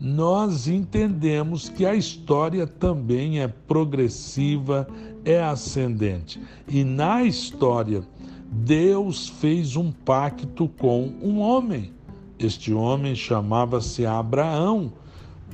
nós 0.00 0.66
entendemos 0.66 1.68
que 1.68 1.84
a 1.84 1.94
história 1.94 2.66
também 2.66 3.40
é 3.40 3.48
progressiva, 3.48 4.88
é 5.24 5.42
ascendente. 5.42 6.40
E 6.66 6.82
na 6.82 7.22
história, 7.22 8.02
Deus 8.52 9.28
fez 9.28 9.76
um 9.76 9.92
pacto 9.92 10.68
com 10.76 11.12
um 11.22 11.38
homem. 11.38 11.92
Este 12.36 12.72
homem 12.72 13.14
chamava-se 13.14 14.04
Abraão. 14.04 14.92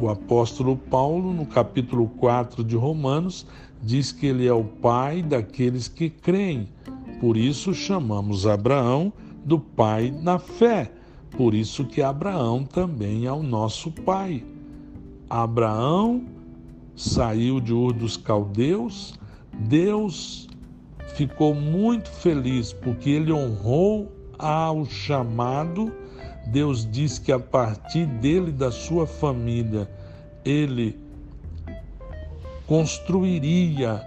O 0.00 0.08
apóstolo 0.08 0.78
Paulo, 0.78 1.34
no 1.34 1.44
capítulo 1.44 2.08
4 2.16 2.64
de 2.64 2.74
Romanos, 2.74 3.46
diz 3.82 4.12
que 4.12 4.26
ele 4.26 4.46
é 4.46 4.52
o 4.52 4.64
pai 4.64 5.22
daqueles 5.22 5.88
que 5.88 6.08
creem. 6.08 6.70
Por 7.20 7.36
isso 7.36 7.74
chamamos 7.74 8.46
Abraão 8.46 9.12
do 9.44 9.58
pai 9.58 10.10
na 10.10 10.38
fé. 10.38 10.90
Por 11.36 11.52
isso 11.52 11.84
que 11.84 12.00
Abraão 12.00 12.64
também 12.64 13.26
é 13.26 13.32
o 13.32 13.42
nosso 13.42 13.90
pai. 13.90 14.42
Abraão 15.28 16.24
saiu 16.94 17.60
de 17.60 17.74
Ur 17.74 17.92
dos 17.92 18.16
Caldeus, 18.16 19.18
Deus 19.52 20.48
ficou 21.14 21.54
muito 21.54 22.10
feliz 22.10 22.72
porque 22.72 23.10
ele 23.10 23.32
honrou 23.32 24.12
ao 24.38 24.84
chamado. 24.84 25.92
Deus 26.48 26.88
diz 26.90 27.18
que 27.18 27.32
a 27.32 27.38
partir 27.38 28.06
dele, 28.06 28.52
da 28.52 28.70
sua 28.70 29.06
família, 29.06 29.90
ele 30.44 30.98
construiria 32.66 34.04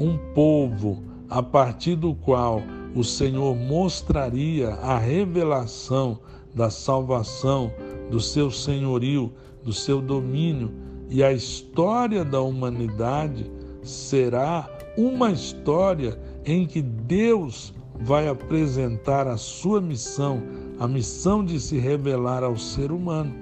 um 0.00 0.16
povo 0.32 1.02
a 1.28 1.42
partir 1.42 1.96
do 1.96 2.14
qual 2.14 2.62
o 2.94 3.04
Senhor 3.04 3.54
mostraria 3.54 4.70
a 4.70 4.98
revelação 4.98 6.18
da 6.54 6.70
salvação, 6.70 7.70
do 8.10 8.20
seu 8.20 8.50
senhorio, 8.50 9.32
do 9.62 9.72
seu 9.72 10.00
domínio, 10.00 10.72
e 11.10 11.22
a 11.22 11.32
história 11.32 12.24
da 12.24 12.40
humanidade 12.40 13.50
será 13.82 14.68
uma 14.96 15.30
história 15.30 16.18
em 16.48 16.64
que 16.64 16.80
Deus 16.80 17.74
vai 18.00 18.26
apresentar 18.26 19.26
a 19.26 19.36
sua 19.36 19.82
missão, 19.82 20.42
a 20.80 20.88
missão 20.88 21.44
de 21.44 21.60
se 21.60 21.76
revelar 21.78 22.42
ao 22.42 22.56
ser 22.56 22.90
humano. 22.90 23.34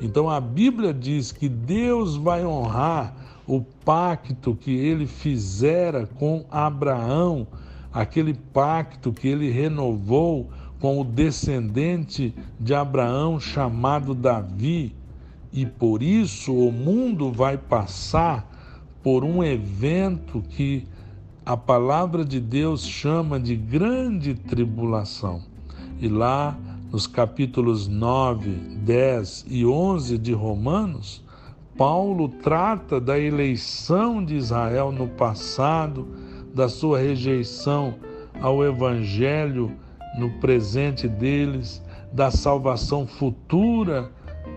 Então 0.00 0.30
a 0.30 0.40
Bíblia 0.40 0.94
diz 0.94 1.32
que 1.32 1.48
Deus 1.48 2.14
vai 2.14 2.46
honrar 2.46 3.42
o 3.44 3.60
pacto 3.84 4.54
que 4.54 4.70
ele 4.70 5.04
fizera 5.06 6.06
com 6.06 6.44
Abraão, 6.48 7.44
aquele 7.92 8.34
pacto 8.34 9.12
que 9.12 9.26
ele 9.26 9.50
renovou 9.50 10.48
com 10.78 11.00
o 11.00 11.04
descendente 11.04 12.32
de 12.60 12.72
Abraão 12.72 13.40
chamado 13.40 14.14
Davi, 14.14 14.94
e 15.52 15.66
por 15.66 16.02
isso 16.02 16.52
o 16.52 16.70
mundo 16.70 17.32
vai 17.32 17.58
passar 17.58 18.48
por 19.02 19.24
um 19.24 19.42
evento 19.42 20.42
que 20.50 20.86
a 21.46 21.58
palavra 21.58 22.24
de 22.24 22.40
Deus 22.40 22.86
chama 22.86 23.38
de 23.38 23.54
grande 23.54 24.34
tribulação. 24.34 25.42
E 26.00 26.08
lá 26.08 26.56
nos 26.90 27.06
capítulos 27.06 27.86
9, 27.86 28.50
10 28.50 29.44
e 29.48 29.66
11 29.66 30.16
de 30.16 30.32
Romanos, 30.32 31.22
Paulo 31.76 32.28
trata 32.28 32.98
da 32.98 33.18
eleição 33.18 34.24
de 34.24 34.36
Israel 34.36 34.90
no 34.90 35.06
passado, 35.06 36.08
da 36.54 36.66
sua 36.68 36.98
rejeição 36.98 37.94
ao 38.40 38.64
Evangelho 38.64 39.70
no 40.18 40.30
presente 40.40 41.06
deles, 41.06 41.82
da 42.10 42.30
salvação 42.30 43.06
futura 43.06 44.10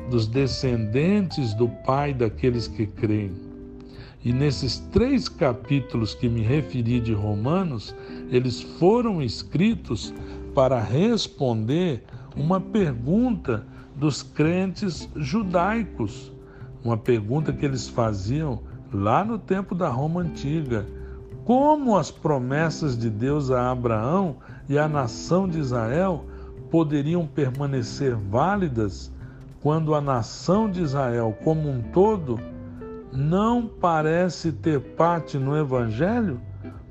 dos 0.10 0.26
descendentes 0.26 1.54
do 1.54 1.68
Pai 1.68 2.14
daqueles 2.14 2.68
que 2.68 2.86
creem. 2.86 3.47
E 4.24 4.34
nesses 4.34 4.80
três 4.92 5.30
capítulos 5.30 6.16
que 6.16 6.28
me 6.28 6.42
referi 6.42 7.00
de 7.00 7.14
Romanos, 7.14 7.96
eles 8.30 8.62
foram 8.62 9.22
escritos 9.22 10.14
para 10.56 10.82
responder 10.82 12.04
uma 12.36 12.60
pergunta 12.60 13.66
dos 13.96 14.24
crentes 14.24 15.08
judaicos, 15.16 16.32
uma 16.84 16.98
pergunta 16.98 17.54
que 17.54 17.66
eles 17.66 17.88
faziam 17.88 18.62
lá 18.92 19.24
no 19.24 19.38
tempo 19.38 19.76
da 19.76 19.90
Roma 19.90 20.22
antiga. 20.22 20.86
Como 21.46 21.96
as 21.96 22.12
promessas 22.12 22.98
de 22.98 23.10
Deus 23.10 23.52
a 23.52 23.72
Abraão 23.72 24.38
e 24.68 24.78
à 24.78 24.88
nação 24.88 25.48
de 25.48 25.60
Israel 25.60 26.26
poderiam 26.70 27.26
permanecer 27.26 28.16
válidas 28.16 29.12
quando 29.62 29.96
a 29.96 30.02
nação 30.02 30.70
de 30.70 30.82
Israel 30.82 31.38
como 31.44 31.70
um 31.70 31.82
todo 31.82 32.40
não 33.12 33.68
parece 33.68 34.52
ter 34.52 34.80
parte 34.80 35.38
no 35.38 35.58
Evangelho? 35.58 36.40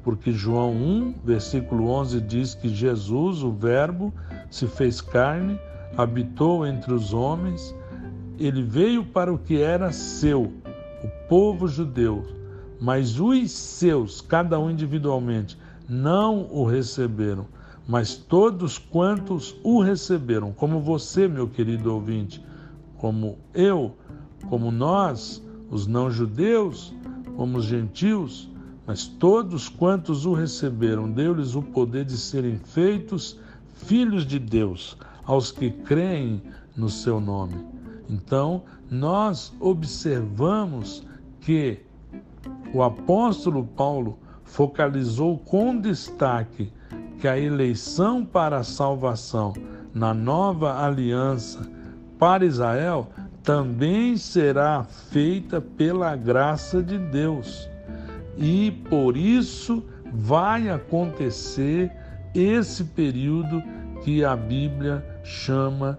Porque 0.03 0.33
João 0.33 0.73
1, 0.73 1.15
versículo 1.25 1.89
11 1.89 2.21
diz 2.21 2.55
que 2.55 2.69
Jesus, 2.69 3.43
o 3.43 3.51
Verbo, 3.51 4.15
se 4.51 4.67
fez 4.67 5.01
carne, 5.01 5.59
habitou 5.97 6.67
entre 6.67 6.93
os 6.93 7.13
homens, 7.13 7.75
ele 8.39 8.63
veio 8.63 9.05
para 9.05 9.33
o 9.33 9.39
que 9.39 9.61
era 9.61 9.93
seu, 9.93 10.53
o 11.03 11.29
povo 11.29 11.67
judeu, 11.67 12.25
mas 12.81 13.19
os 13.19 13.51
seus, 13.51 14.21
cada 14.21 14.59
um 14.59 14.71
individualmente, 14.71 15.59
não 15.89 16.47
o 16.53 16.65
receberam, 16.65 17.47
mas 17.89 18.17
todos 18.17 18.79
quantos 18.79 19.57
o 19.63 19.81
receberam, 19.81 20.53
como 20.53 20.81
você, 20.81 21.29
meu 21.29 21.49
querido 21.49 21.93
ouvinte, 21.93 22.45
como 22.99 23.39
eu, 23.55 23.97
como 24.49 24.71
nós, 24.71 25.43
os 25.71 25.87
não-judeus, 25.87 26.95
como 27.37 27.59
os 27.59 27.65
gentios, 27.65 28.51
mas 28.87 29.07
todos 29.07 29.69
quantos 29.69 30.25
o 30.25 30.33
receberam, 30.33 31.11
deu-lhes 31.11 31.55
o 31.55 31.63
poder 31.63 32.05
de 32.05 32.17
serem 32.17 32.57
feitos 32.57 33.39
filhos 33.75 34.25
de 34.25 34.39
Deus, 34.39 34.97
aos 35.25 35.51
que 35.51 35.71
creem 35.71 36.41
no 36.77 36.89
seu 36.89 37.21
nome. 37.21 37.55
Então, 38.09 38.63
nós 38.91 39.53
observamos 39.59 41.05
que 41.41 41.81
o 42.73 42.83
apóstolo 42.83 43.65
Paulo 43.65 44.19
focalizou 44.45 45.39
com 45.39 45.77
destaque 45.77 46.73
que 47.19 47.27
a 47.27 47.39
eleição 47.39 48.25
para 48.25 48.59
a 48.59 48.65
salvação 48.65 49.53
na 49.93 50.15
nova 50.15 50.85
aliança 50.85 51.69
para 52.19 52.45
Israel 52.45 53.09
também 53.47 54.17
será 54.17 54.83
feita 54.83 55.61
pela 55.61 56.17
graça 56.17 56.83
de 56.83 56.99
Deus. 56.99 57.71
E 58.37 58.73
por 58.91 59.17
isso 59.17 59.85
vai 60.13 60.69
acontecer 60.69 61.93
esse 62.35 62.83
período 62.83 63.63
que 64.03 64.25
a 64.25 64.35
Bíblia 64.35 65.07
chama 65.23 65.97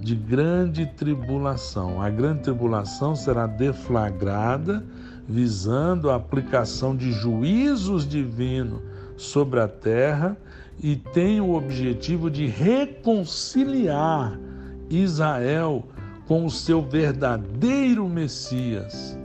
de 0.00 0.16
grande 0.16 0.86
tribulação. 0.86 2.02
A 2.02 2.10
grande 2.10 2.42
tribulação 2.42 3.14
será 3.14 3.46
deflagrada 3.46 4.84
visando 5.28 6.10
a 6.10 6.16
aplicação 6.16 6.96
de 6.96 7.12
juízos 7.12 8.08
divinos 8.08 8.80
sobre 9.16 9.60
a 9.60 9.68
terra 9.68 10.36
e 10.82 10.96
tem 10.96 11.40
o 11.40 11.54
objetivo 11.54 12.28
de 12.28 12.46
reconciliar 12.46 14.36
Israel 14.90 15.84
com 16.28 16.44
o 16.44 16.50
seu 16.50 16.82
verdadeiro 16.82 18.06
Messias. 18.06 19.16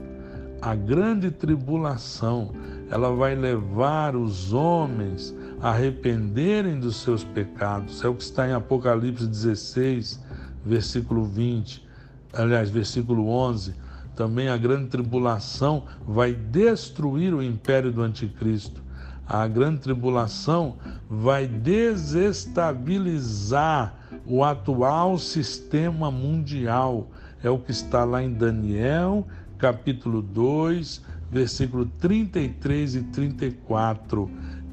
A 0.62 0.74
grande 0.74 1.30
tribulação, 1.30 2.52
ela 2.90 3.14
vai 3.14 3.34
levar 3.34 4.16
os 4.16 4.54
homens 4.54 5.36
a 5.60 5.68
arrependerem 5.68 6.80
dos 6.80 6.96
seus 6.96 7.22
pecados. 7.22 8.02
É 8.02 8.08
o 8.08 8.14
que 8.14 8.22
está 8.22 8.48
em 8.48 8.54
Apocalipse 8.54 9.26
16, 9.26 10.18
versículo 10.64 11.26
20, 11.26 11.86
aliás, 12.32 12.70
versículo 12.70 13.28
11. 13.28 13.74
Também 14.16 14.48
a 14.48 14.56
grande 14.56 14.86
tribulação 14.86 15.84
vai 16.06 16.32
destruir 16.32 17.34
o 17.34 17.42
império 17.42 17.92
do 17.92 18.00
anticristo. 18.00 18.82
A 19.26 19.46
grande 19.46 19.80
tribulação 19.80 20.76
vai 21.10 21.46
desestabilizar 21.46 24.03
o 24.26 24.42
atual 24.42 25.18
sistema 25.18 26.10
mundial. 26.10 27.08
É 27.42 27.50
o 27.50 27.58
que 27.58 27.70
está 27.70 28.04
lá 28.04 28.22
em 28.22 28.32
Daniel, 28.32 29.26
capítulo 29.58 30.22
2, 30.22 31.02
versículo 31.30 31.86
33 31.98 32.96
e 32.96 33.02
34. 33.02 34.30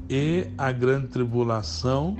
E 0.08 0.46
a 0.56 0.72
grande 0.72 1.08
tribulação, 1.08 2.16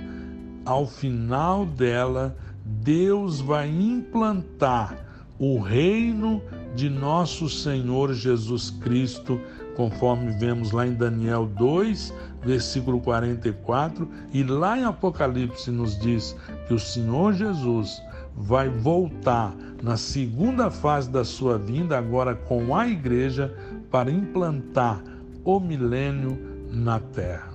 ao 0.64 0.86
final 0.86 1.64
dela, 1.64 2.36
Deus 2.64 3.40
vai 3.40 3.68
implantar 3.68 4.96
o 5.38 5.58
reino 5.58 6.42
de 6.74 6.88
nosso 6.88 7.48
Senhor 7.48 8.14
Jesus 8.14 8.70
Cristo, 8.70 9.40
conforme 9.76 10.30
vemos 10.32 10.72
lá 10.72 10.86
em 10.86 10.94
Daniel 10.94 11.46
2, 11.46 12.12
versículo 12.44 13.00
44, 13.00 14.08
e 14.32 14.42
lá 14.42 14.78
em 14.78 14.84
Apocalipse 14.84 15.70
nos 15.70 15.98
diz 15.98 16.36
que 16.66 16.74
o 16.74 16.78
Senhor 16.78 17.32
Jesus 17.32 18.02
vai 18.36 18.68
voltar 18.68 19.54
na 19.82 19.96
segunda 19.96 20.70
fase 20.70 21.10
da 21.10 21.24
sua 21.24 21.58
vinda, 21.58 21.98
agora 21.98 22.34
com 22.34 22.74
a 22.74 22.86
igreja, 22.86 23.54
para 23.90 24.10
implantar 24.10 25.02
o 25.44 25.58
milênio 25.58 26.38
na 26.70 26.98
terra. 26.98 27.52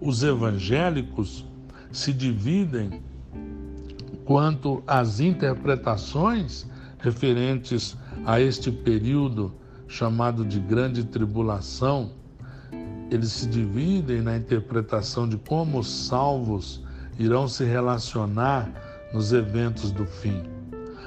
Os 0.00 0.22
evangélicos 0.22 1.44
se 1.92 2.12
dividem 2.12 3.02
quanto 4.24 4.82
às 4.86 5.20
interpretações 5.20 6.66
referentes 6.98 7.96
a 8.24 8.40
este 8.40 8.70
período 8.70 9.52
chamado 9.90 10.44
de 10.44 10.60
Grande 10.60 11.02
Tribulação, 11.02 12.12
eles 13.10 13.32
se 13.32 13.46
dividem 13.48 14.22
na 14.22 14.36
interpretação 14.36 15.28
de 15.28 15.36
como 15.36 15.80
os 15.80 16.06
salvos 16.06 16.80
irão 17.18 17.48
se 17.48 17.64
relacionar 17.64 18.70
nos 19.12 19.32
eventos 19.32 19.90
do 19.90 20.06
fim. 20.06 20.44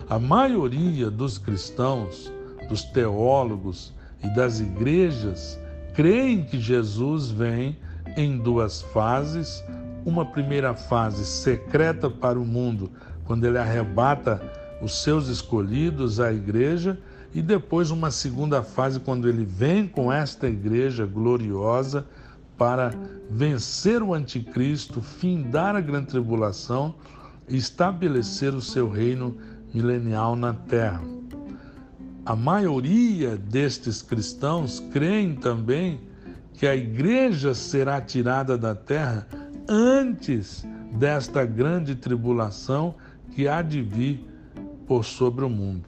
A 0.09 0.19
maioria 0.19 1.09
dos 1.09 1.37
cristãos, 1.37 2.29
dos 2.67 2.83
teólogos 2.83 3.93
e 4.21 4.27
das 4.35 4.59
igrejas 4.59 5.57
creem 5.93 6.43
que 6.43 6.59
Jesus 6.59 7.31
vem 7.31 7.77
em 8.17 8.37
duas 8.37 8.81
fases. 8.81 9.63
Uma 10.05 10.25
primeira 10.25 10.73
fase 10.73 11.25
secreta 11.25 12.09
para 12.09 12.37
o 12.37 12.45
mundo, 12.45 12.91
quando 13.23 13.45
ele 13.45 13.57
arrebata 13.57 14.41
os 14.81 15.01
seus 15.01 15.29
escolhidos 15.29 16.19
à 16.19 16.33
igreja, 16.33 16.99
e 17.33 17.41
depois 17.41 17.89
uma 17.89 18.11
segunda 18.11 18.61
fase, 18.61 18.99
quando 18.99 19.27
ele 19.27 19.43
vem 19.43 19.87
com 19.87 20.11
esta 20.11 20.47
igreja 20.47 21.05
gloriosa 21.05 22.05
para 22.57 22.93
vencer 23.29 24.03
o 24.03 24.13
anticristo, 24.13 25.01
findar 25.01 25.75
a 25.75 25.81
grande 25.81 26.07
tribulação 26.07 26.93
e 27.49 27.57
estabelecer 27.57 28.53
o 28.53 28.61
seu 28.61 28.89
reino 28.89 29.35
milenial 29.73 30.35
na 30.35 30.53
terra. 30.53 31.01
A 32.25 32.35
maioria 32.35 33.35
destes 33.35 34.01
cristãos 34.01 34.79
creem 34.91 35.35
também 35.35 35.99
que 36.53 36.67
a 36.67 36.75
igreja 36.75 37.53
será 37.53 37.99
tirada 37.99 38.57
da 38.57 38.75
terra 38.75 39.27
antes 39.67 40.63
desta 40.93 41.43
grande 41.43 41.95
tribulação 41.95 42.95
que 43.31 43.47
há 43.47 43.61
de 43.61 43.81
vir 43.81 44.32
por 44.87 45.05
sobre 45.05 45.45
o 45.45 45.49
mundo. 45.49 45.85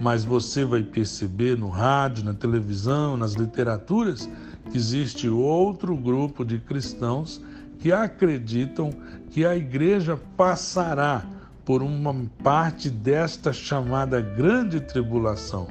Mas 0.00 0.24
você 0.24 0.64
vai 0.64 0.82
perceber 0.82 1.56
no 1.56 1.68
rádio, 1.68 2.24
na 2.24 2.34
televisão, 2.34 3.16
nas 3.16 3.34
literaturas, 3.34 4.28
que 4.70 4.76
existe 4.76 5.28
outro 5.28 5.96
grupo 5.96 6.44
de 6.44 6.58
cristãos 6.58 7.40
que 7.78 7.92
acreditam 7.92 8.90
que 9.30 9.44
a 9.44 9.56
igreja 9.56 10.18
passará 10.36 11.24
por 11.64 11.82
uma 11.82 12.14
parte 12.42 12.88
desta 12.88 13.52
chamada 13.52 14.20
grande 14.20 14.80
tribulação. 14.80 15.66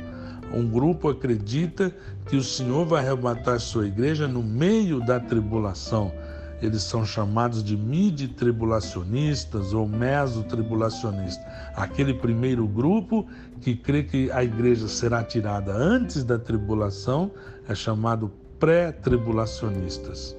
Um 0.53 0.67
grupo 0.67 1.09
acredita 1.09 1.93
que 2.27 2.35
o 2.35 2.43
Senhor 2.43 2.85
vai 2.85 3.05
arrebatar 3.05 3.59
sua 3.59 3.87
igreja 3.87 4.27
no 4.27 4.43
meio 4.43 4.99
da 5.05 5.19
tribulação 5.19 6.11
eles 6.65 6.83
são 6.83 7.05
chamados 7.05 7.63
de 7.63 7.77
midi-tribulacionistas 7.77 9.73
ou 9.73 9.87
mesotribulacionistas. 9.87 11.45
Aquele 11.75 12.13
primeiro 12.13 12.67
grupo 12.67 13.27
que 13.61 13.75
crê 13.75 14.03
que 14.03 14.31
a 14.31 14.43
igreja 14.43 14.87
será 14.87 15.23
tirada 15.23 15.71
antes 15.73 16.23
da 16.23 16.37
tribulação 16.37 17.31
é 17.67 17.75
chamado 17.75 18.31
pré-tribulacionistas. 18.59 20.35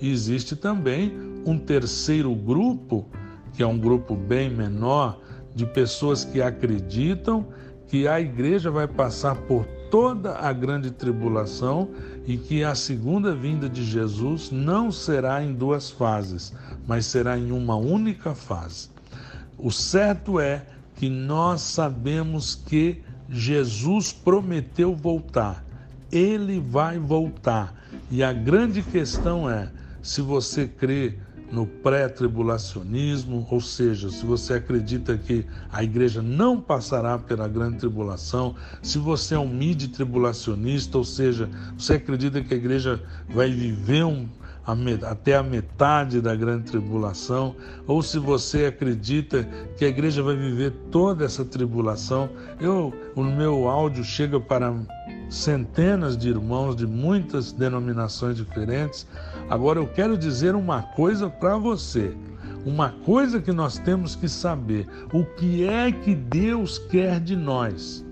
E 0.00 0.10
existe 0.10 0.56
também 0.56 1.12
um 1.44 1.58
terceiro 1.58 2.34
grupo, 2.34 3.06
que 3.52 3.62
é 3.62 3.66
um 3.66 3.78
grupo 3.78 4.16
bem 4.16 4.50
menor, 4.50 5.20
de 5.54 5.64
pessoas 5.64 6.24
que 6.24 6.42
acreditam 6.42 7.46
que 7.86 8.06
a 8.06 8.20
igreja 8.20 8.70
vai 8.70 8.86
passar 8.86 9.36
por 9.36 9.64
toda 9.90 10.38
a 10.38 10.52
grande 10.52 10.90
tribulação 10.90 11.88
e 12.26 12.36
que 12.36 12.64
a 12.64 12.74
segunda 12.74 13.34
vinda 13.34 13.68
de 13.68 13.84
Jesus 13.84 14.50
não 14.50 14.90
será 14.90 15.42
em 15.42 15.52
duas 15.52 15.90
fases, 15.90 16.52
mas 16.86 17.06
será 17.06 17.38
em 17.38 17.52
uma 17.52 17.76
única 17.76 18.34
fase. 18.34 18.88
O 19.58 19.70
certo 19.70 20.38
é 20.38 20.66
que 20.96 21.08
nós 21.08 21.60
sabemos 21.60 22.54
que 22.54 23.02
Jesus 23.28 24.12
prometeu 24.12 24.94
voltar. 24.94 25.64
Ele 26.10 26.60
vai 26.60 26.98
voltar. 26.98 27.74
E 28.10 28.22
a 28.22 28.32
grande 28.32 28.82
questão 28.82 29.48
é: 29.50 29.70
se 30.02 30.20
você 30.20 30.66
crê 30.66 31.14
no 31.50 31.66
pré-tribulacionismo, 31.66 33.46
ou 33.50 33.60
seja, 33.60 34.10
se 34.10 34.24
você 34.24 34.54
acredita 34.54 35.16
que 35.16 35.46
a 35.70 35.82
igreja 35.82 36.20
não 36.20 36.60
passará 36.60 37.18
pela 37.18 37.48
grande 37.48 37.78
tribulação, 37.78 38.54
se 38.82 38.98
você 38.98 39.34
é 39.34 39.38
um 39.38 39.48
mid-tribulacionista, 39.48 40.98
ou 40.98 41.04
seja, 41.04 41.48
você 41.76 41.94
acredita 41.94 42.42
que 42.42 42.52
a 42.52 42.56
igreja 42.56 43.02
vai 43.28 43.50
viver 43.50 44.04
um, 44.04 44.28
até 45.08 45.36
a 45.36 45.42
metade 45.42 46.20
da 46.20 46.34
grande 46.34 46.64
tribulação, 46.64 47.54
ou 47.86 48.02
se 48.02 48.18
você 48.18 48.66
acredita 48.66 49.48
que 49.76 49.84
a 49.84 49.88
igreja 49.88 50.22
vai 50.22 50.34
viver 50.34 50.72
toda 50.90 51.24
essa 51.24 51.44
tribulação, 51.44 52.28
eu, 52.60 52.92
o 53.14 53.22
meu 53.22 53.68
áudio 53.68 54.02
chega 54.02 54.40
para 54.40 54.74
centenas 55.28 56.16
de 56.16 56.28
irmãos 56.28 56.76
de 56.76 56.86
muitas 56.86 57.52
denominações 57.52 58.36
diferentes. 58.36 59.06
Agora 59.48 59.78
eu 59.78 59.86
quero 59.86 60.16
dizer 60.16 60.54
uma 60.54 60.82
coisa 60.82 61.28
para 61.28 61.56
você. 61.56 62.14
Uma 62.64 62.90
coisa 62.90 63.40
que 63.40 63.52
nós 63.52 63.78
temos 63.78 64.16
que 64.16 64.28
saber: 64.28 64.86
o 65.12 65.24
que 65.24 65.64
é 65.64 65.92
que 65.92 66.14
Deus 66.14 66.78
quer 66.78 67.20
de 67.20 67.36
nós? 67.36 68.04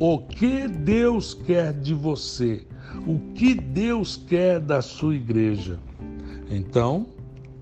O 0.00 0.18
que 0.18 0.68
Deus 0.68 1.34
quer 1.34 1.72
de 1.72 1.94
você? 1.94 2.66
O 3.06 3.18
que 3.34 3.54
Deus 3.54 4.16
quer 4.16 4.60
da 4.60 4.82
sua 4.82 5.14
igreja? 5.14 5.78
Então, 6.50 7.06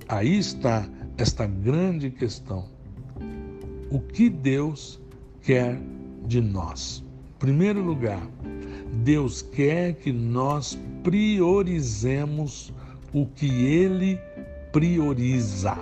aí 0.09 0.39
está 0.39 0.89
esta 1.19 1.47
grande 1.47 2.11
questão. 2.11 2.65
O 3.91 4.01
que 4.01 4.29
Deus 4.29 5.01
quer 5.43 5.81
de 6.27 6.41
nós? 6.41 7.03
Em 7.37 7.39
primeiro 7.39 7.83
lugar, 7.83 8.21
Deus 8.92 9.42
quer 9.42 9.94
que 9.94 10.12
nós 10.12 10.79
priorizemos 11.03 12.72
o 13.12 13.27
que 13.27 13.46
Ele 13.46 14.18
prioriza. 14.72 15.77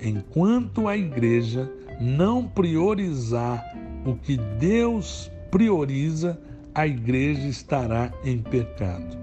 Enquanto 0.00 0.88
a 0.88 0.96
igreja 0.96 1.70
não 2.00 2.46
priorizar 2.46 3.64
o 4.04 4.14
que 4.14 4.36
Deus 4.58 5.30
prioriza, 5.50 6.38
a 6.74 6.86
igreja 6.86 7.46
estará 7.46 8.12
em 8.24 8.38
pecado. 8.38 9.16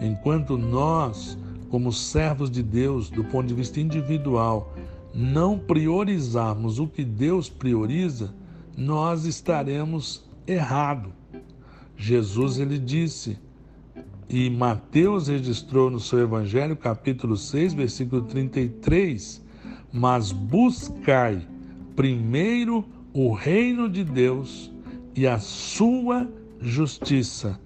Enquanto 0.00 0.56
nós, 0.56 1.36
como 1.70 1.92
servos 1.92 2.50
de 2.50 2.62
Deus, 2.62 3.10
do 3.10 3.24
ponto 3.24 3.48
de 3.48 3.54
vista 3.54 3.80
individual, 3.80 4.72
não 5.12 5.58
priorizarmos 5.58 6.78
o 6.78 6.86
que 6.86 7.04
Deus 7.04 7.48
prioriza, 7.48 8.34
nós 8.76 9.24
estaremos 9.24 10.24
errado. 10.46 11.12
Jesus 11.96 12.58
ele 12.58 12.78
disse, 12.78 13.38
e 14.28 14.48
Mateus 14.50 15.28
registrou 15.28 15.90
no 15.90 16.00
seu 16.00 16.20
evangelho, 16.20 16.76
capítulo 16.76 17.36
6, 17.36 17.74
versículo 17.74 18.22
33, 18.22 19.42
mas 19.92 20.32
buscai 20.32 21.46
primeiro 21.94 22.84
o 23.12 23.32
reino 23.32 23.88
de 23.88 24.02
Deus 24.02 24.72
e 25.14 25.26
a 25.26 25.38
sua 25.38 26.28
justiça, 26.60 27.60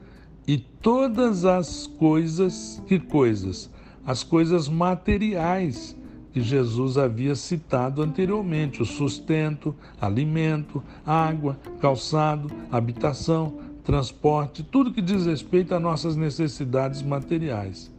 e 0.46 0.58
todas 0.58 1.44
as 1.44 1.86
coisas, 1.86 2.82
que 2.86 2.98
coisas? 2.98 3.70
As 4.04 4.22
coisas 4.22 4.68
materiais 4.68 5.96
que 6.32 6.40
Jesus 6.40 6.96
havia 6.96 7.34
citado 7.34 8.02
anteriormente: 8.02 8.82
o 8.82 8.84
sustento, 8.84 9.74
alimento, 10.00 10.82
água, 11.04 11.58
calçado, 11.80 12.50
habitação, 12.70 13.58
transporte, 13.88 14.62
tudo 14.62 14.92
que 14.92 15.00
diz 15.00 15.24
respeito 15.24 15.74
a 15.74 15.80
nossas 15.80 16.14
necessidades 16.14 17.00
materiais. 17.00 17.90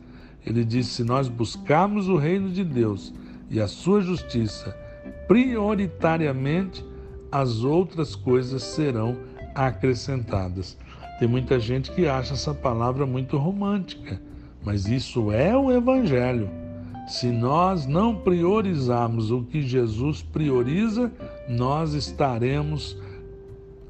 Ele 0.46 0.64
disse: 0.64 0.92
se 0.92 1.04
nós 1.04 1.28
buscarmos 1.28 2.08
o 2.08 2.16
reino 2.16 2.52
de 2.52 2.64
Deus 2.64 3.12
e 3.50 3.60
a 3.60 3.68
sua 3.68 4.00
justiça, 4.00 4.78
prioritariamente 5.28 6.86
as 7.32 7.64
outras 7.64 8.16
coisas 8.16 8.62
serão 8.62 9.18
acrescentadas. 9.56 10.78
Tem 11.18 11.28
muita 11.28 11.60
gente 11.60 11.92
que 11.92 12.08
acha 12.08 12.36
essa 12.36 12.54
palavra 12.54 13.08
muito 13.08 13.36
romântica, 13.36 14.22
mas 14.64 14.88
isso 14.88 15.32
é 15.32 15.58
o 15.58 15.72
Evangelho. 15.72 16.52
Se 17.08 17.32
nós 17.32 17.88
não 17.88 18.16
priorizarmos 18.16 19.32
o 19.32 19.42
que 19.42 19.64
Jesus 19.64 20.22
prioriza, 20.22 21.12
nós 21.50 21.96
estaremos. 21.96 22.96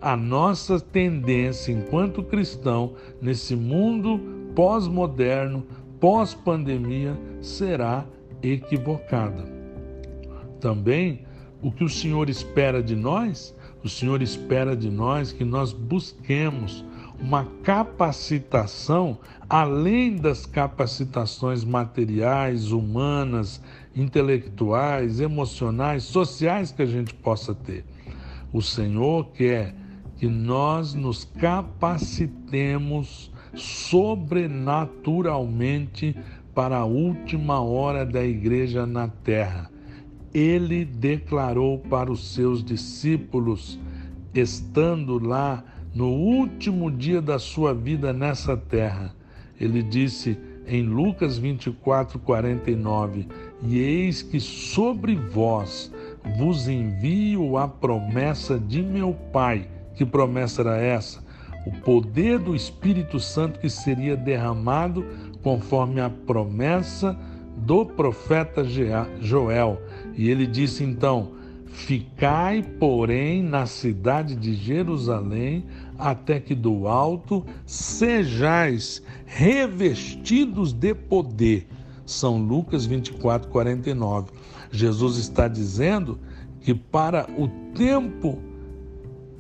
A 0.02 0.16
nossa 0.16 0.80
tendência 0.80 1.74
enquanto 1.74 2.24
cristão 2.24 2.94
nesse 3.22 3.56
mundo 3.56 4.20
pós-moderno, 4.56 5.66
pós-pandemia, 6.00 7.20
será 7.42 8.06
equivocada. 8.42 9.46
Também 10.62 11.26
o 11.62 11.70
que 11.70 11.84
o 11.84 11.90
Senhor 11.90 12.30
espera 12.30 12.82
de 12.82 12.96
nós, 12.96 13.54
o 13.84 13.90
Senhor 13.90 14.22
espera 14.22 14.76
de 14.76 14.90
nós 14.90 15.34
que 15.34 15.44
nós 15.44 15.74
busquemos 15.74 16.86
uma 17.20 17.46
capacitação 17.64 19.18
além 19.50 20.16
das 20.16 20.46
capacitações 20.46 21.66
materiais, 21.66 22.72
humanas, 22.72 23.62
intelectuais, 23.94 25.20
emocionais, 25.20 26.04
sociais 26.04 26.72
que 26.72 26.82
a 26.82 26.86
gente 26.86 27.14
possa 27.14 27.54
ter. 27.54 27.84
O 28.54 28.62
Senhor 28.62 29.32
quer 29.34 29.76
que 30.20 30.28
nós 30.28 30.94
nos 30.94 31.24
capacitemos 31.24 33.32
sobrenaturalmente 33.56 36.16
para 36.54 36.78
a 36.80 36.86
última 36.86 37.62
hora 37.62 38.06
da 38.06 38.22
igreja 38.24 38.86
na 38.86 39.08
terra. 39.08 39.72
Ele 40.34 40.84
declarou 40.84 41.80
para 41.80 42.12
os 42.12 42.34
seus 42.34 42.62
discípulos, 42.62 43.80
estando 44.34 45.18
lá 45.18 45.64
no 45.96 46.10
último 46.10 46.92
dia 46.92 47.22
da 47.22 47.40
sua 47.40 47.74
vida 47.74 48.12
nessa 48.12 48.58
terra. 48.58 49.16
Ele 49.60 49.82
disse 49.82 50.38
em 50.68 50.84
Lucas 50.84 51.38
24, 51.38 52.20
49: 52.20 53.26
E 53.64 53.80
eis 53.80 54.22
que 54.22 54.42
sobre 54.42 55.16
vós 55.16 55.90
vos 56.38 56.68
envio 56.68 57.58
a 57.58 57.70
promessa 57.70 58.60
de 58.60 58.84
meu 58.84 59.14
Pai. 59.32 59.79
Que 60.00 60.06
promessa 60.06 60.62
era 60.62 60.78
essa? 60.78 61.22
O 61.66 61.72
poder 61.82 62.40
do 62.40 62.56
Espírito 62.56 63.20
Santo 63.20 63.60
que 63.60 63.70
seria 63.70 64.16
derramado 64.16 65.06
conforme 65.44 66.00
a 66.00 66.10
promessa 66.10 67.20
do 67.58 67.86
profeta 67.86 68.64
Joel. 69.20 69.82
E 70.16 70.30
ele 70.30 70.48
disse 70.48 70.86
então: 70.86 71.34
Ficai, 71.66 72.64
porém, 72.64 73.44
na 73.44 73.66
cidade 73.66 74.38
de 74.38 74.54
Jerusalém, 74.54 75.66
até 75.98 76.40
que 76.40 76.56
do 76.56 76.88
alto 76.88 77.46
sejais 77.66 79.04
revestidos 79.26 80.72
de 80.72 80.96
poder. 80.96 81.68
São 82.06 82.38
Lucas 82.38 82.86
24, 82.86 83.50
49. 83.50 84.32
Jesus 84.72 85.18
está 85.18 85.50
dizendo 85.50 86.18
que 86.62 86.74
para 86.74 87.28
o 87.38 87.50
tempo, 87.76 88.40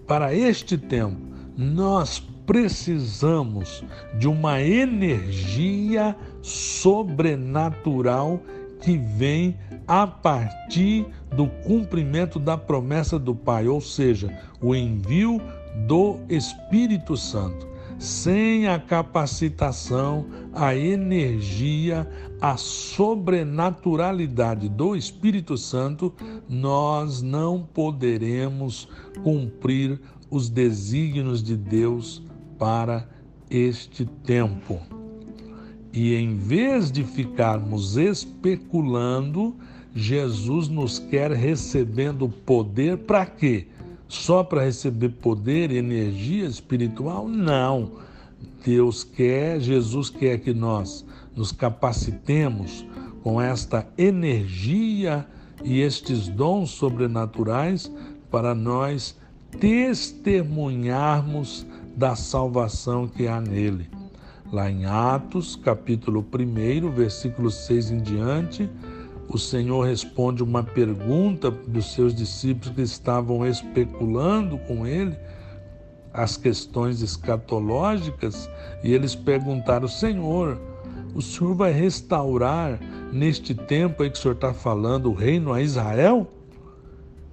para 0.10 0.34
este 0.34 0.76
tempo, 0.76 1.22
nós 1.56 2.20
precisamos 2.48 3.84
de 4.18 4.28
uma 4.28 4.60
energia 4.60 6.16
sobrenatural 6.42 8.42
que 8.82 8.98
vem 8.98 9.56
a 9.88 10.08
partir 10.08 11.06
do 11.36 11.46
cumprimento 11.48 12.40
da 12.40 12.58
promessa 12.58 13.20
do 13.20 13.36
Pai, 13.36 13.68
ou 13.68 13.80
seja, 13.80 14.36
o 14.60 14.74
envio 14.74 15.40
do 15.86 16.18
Espírito 16.28 17.16
Santo. 17.16 17.69
Sem 18.00 18.66
a 18.66 18.80
capacitação, 18.80 20.26
a 20.54 20.74
energia, 20.74 22.10
a 22.40 22.56
sobrenaturalidade 22.56 24.70
do 24.70 24.96
Espírito 24.96 25.58
Santo, 25.58 26.14
nós 26.48 27.22
não 27.22 27.62
poderemos 27.62 28.88
cumprir 29.22 30.00
os 30.32 30.50
desígnios 30.50 31.44
de 31.44 31.58
Deus 31.58 32.24
para 32.58 33.06
este 33.50 34.06
tempo. 34.06 34.80
E 35.92 36.16
em 36.16 36.38
vez 36.38 36.90
de 36.90 37.04
ficarmos 37.04 37.98
especulando, 37.98 39.58
Jesus 39.94 40.70
nos 40.70 41.00
quer 41.00 41.32
recebendo 41.32 42.30
poder 42.30 43.00
para 43.00 43.26
quê? 43.26 43.68
Só 44.10 44.44
para 44.44 44.66
receber 44.66 45.10
poder 45.10 45.72
e 45.72 45.78
energia 45.78 46.48
espiritual? 46.48 47.28
Não. 47.28 47.92
Deus 48.66 49.04
quer, 49.04 49.62
Jesus 49.62 50.10
quer 50.10 50.40
que 50.40 50.52
nós 50.54 51.06
nos 51.36 51.52
capacitemos 51.52 52.84
com 53.22 53.40
esta 53.40 53.88
energia 53.98 55.28
e 55.64 55.80
estes 55.80 56.28
dons 56.28 56.72
sobrenaturais 56.72 57.92
para 58.32 58.56
nós 58.56 59.16
testemunharmos 59.60 61.66
da 61.96 62.16
salvação 62.16 63.08
que 63.08 63.28
há 63.28 63.40
nele. 63.40 63.88
Lá 64.52 64.72
em 64.72 64.86
Atos, 64.86 65.56
capítulo 65.56 66.26
1, 66.34 66.90
versículo 66.90 67.52
6 67.52 67.92
em 67.92 68.02
diante, 68.02 68.68
o 69.30 69.38
Senhor 69.38 69.86
responde 69.86 70.42
uma 70.42 70.64
pergunta 70.64 71.52
dos 71.52 71.94
seus 71.94 72.16
discípulos 72.16 72.76
que 72.76 72.82
estavam 72.82 73.46
especulando 73.46 74.58
com 74.60 74.88
ele 74.88 75.16
as 76.12 76.36
questões 76.36 77.02
escatológicas 77.02 78.50
e 78.84 78.92
eles 78.92 79.14
perguntaram: 79.14 79.88
Senhor, 79.88 80.60
o 81.14 81.22
Senhor 81.22 81.54
vai 81.54 81.72
restaurar 81.72 82.80
neste 83.14 83.54
tempo 83.54 84.02
aí 84.02 84.10
que 84.10 84.18
o 84.18 84.22
Senhor 84.22 84.34
está 84.34 84.54
falando 84.54 85.12
o 85.12 85.14
reino 85.14 85.54
a 85.54 85.62
Israel? 85.62 86.28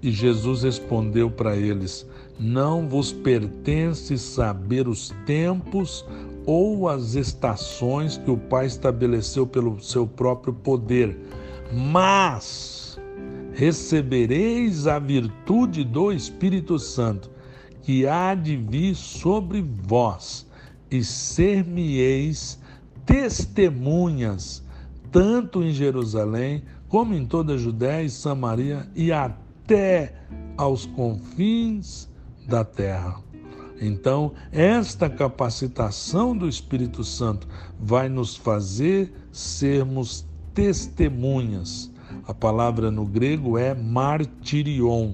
E 0.03 0.13
Jesus 0.13 0.63
respondeu 0.63 1.31
para 1.31 1.57
eles: 1.57 2.07
Não 2.39 2.87
vos 2.87 3.13
pertence 3.13 4.19
saber 4.19 4.87
os 4.87 5.15
tempos 5.25 6.05
ou 6.45 6.89
as 6.89 7.15
estações 7.15 8.19
que 8.19 8.31
o 8.31 8.37
Pai 8.37 8.67
estabeleceu 8.67 9.47
pelo 9.47 9.81
seu 9.81 10.07
próprio 10.07 10.53
poder, 10.53 11.19
mas 11.73 12.99
recebereis 13.53 14.87
a 14.87 14.99
virtude 14.99 15.85
do 15.85 16.13
Espírito 16.13 16.79
Santo, 16.79 17.31
que 17.83 18.07
há 18.07 18.35
de 18.35 18.57
vir 18.57 18.95
sobre 18.95 19.63
vós, 19.63 20.47
e 20.91 21.03
ser-me-eis 21.03 22.61
testemunhas, 23.05 24.63
tanto 25.11 25.63
em 25.63 25.73
Jerusalém, 25.73 26.63
como 26.89 27.15
em 27.15 27.25
toda 27.25 27.55
a 27.55 27.59
Judéia 27.59 28.05
e 28.05 28.11
Samaria 28.11 28.89
e 28.95 29.13
até 29.13 30.15
aos 30.57 30.87
confins 30.87 32.09
da 32.47 32.65
terra. 32.65 33.21
Então, 33.81 34.33
esta 34.51 35.09
capacitação 35.09 36.37
do 36.37 36.49
Espírito 36.49 37.05
Santo 37.05 37.47
vai 37.79 38.09
nos 38.09 38.35
fazer 38.37 39.13
sermos 39.31 40.26
testemunhas. 40.57 41.93
A 42.27 42.33
palavra 42.33 42.91
no 42.91 43.05
grego 43.05 43.59
é 43.59 43.75
martirion. 43.75 45.13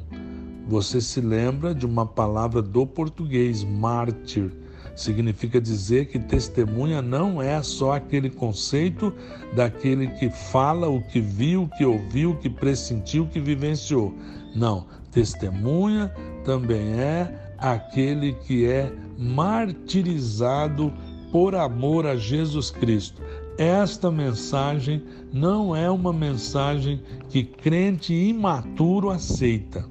Você 0.69 1.01
se 1.01 1.21
lembra 1.21 1.75
de 1.75 1.85
uma 1.85 2.07
palavra 2.07 2.63
do 2.63 2.87
português, 2.87 3.65
mártir. 3.65 4.53
Significa 4.95 5.61
dizer 5.61 6.07
que 6.07 6.19
testemunha 6.21 7.03
não 7.03 7.43
é 7.43 7.61
só 7.61 7.95
aquele 7.95 8.31
conceito 8.31 9.13
daquele 9.57 10.07
que 10.07 10.31
fala 10.31 10.89
o 10.89 11.03
que 11.03 11.21
viu, 11.21 11.65
o 11.65 11.69
que 11.69 11.85
ouviu, 11.85 12.31
o 12.31 12.37
que 12.37 12.49
pressentiu, 12.49 13.25
o 13.25 13.29
que 13.29 13.41
vivenciou. 13.41 14.15
Não, 14.55 14.87
testemunha 15.11 16.15
também 16.45 16.93
é 16.93 17.55
aquele 17.59 18.35
que 18.35 18.65
é 18.65 18.93
martirizado 19.19 20.93
por 21.33 21.55
amor 21.55 22.07
a 22.07 22.15
Jesus 22.15 22.71
Cristo. 22.71 23.21
Esta 23.59 24.11
mensagem 24.11 25.03
não 25.33 25.77
é 25.77 25.91
uma 25.91 26.13
mensagem 26.13 27.01
que 27.29 27.45
crente 27.45 28.15
imaturo 28.15 29.11
aceita. 29.11 29.85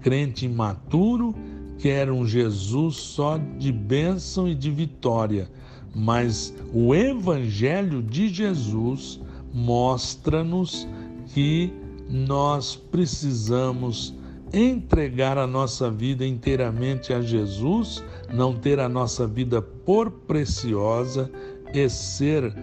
Crente 0.00 0.44
imaturo 0.44 1.34
quer 1.78 2.10
um 2.10 2.26
Jesus 2.26 2.96
só 2.96 3.38
de 3.58 3.72
bênção 3.72 4.46
e 4.46 4.54
de 4.54 4.70
vitória, 4.70 5.50
mas 5.94 6.54
o 6.72 6.94
Evangelho 6.94 8.02
de 8.02 8.28
Jesus 8.28 9.20
mostra-nos 9.52 10.86
que 11.28 11.72
nós 12.08 12.76
precisamos 12.76 14.14
entregar 14.52 15.38
a 15.38 15.46
nossa 15.46 15.90
vida 15.90 16.24
inteiramente 16.24 17.12
a 17.12 17.20
Jesus, 17.20 18.04
não 18.32 18.54
ter 18.54 18.78
a 18.78 18.88
nossa 18.88 19.26
vida 19.26 19.60
por 19.60 20.10
preciosa 20.10 21.30
e 21.74 21.88
ser 21.88 22.54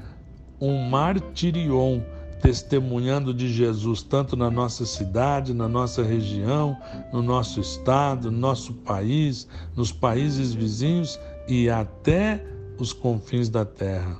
um 0.60 0.90
martirion, 0.90 2.02
testemunhando 2.42 3.34
de 3.34 3.52
Jesus 3.52 4.04
tanto 4.04 4.36
na 4.36 4.52
nossa 4.52 4.86
cidade, 4.86 5.54
na 5.54 5.68
nossa 5.68 6.04
região, 6.04 6.78
no 7.12 7.22
nosso 7.22 7.62
estado, 7.62 8.30
no 8.30 8.38
nosso 8.38 8.74
país, 8.74 9.48
nos 9.76 9.92
países 9.92 10.54
vizinhos 10.54 11.20
e 11.48 11.70
até 11.70 12.44
os 12.78 12.92
confins 12.92 13.50
da 13.50 13.64
terra. 13.64 14.18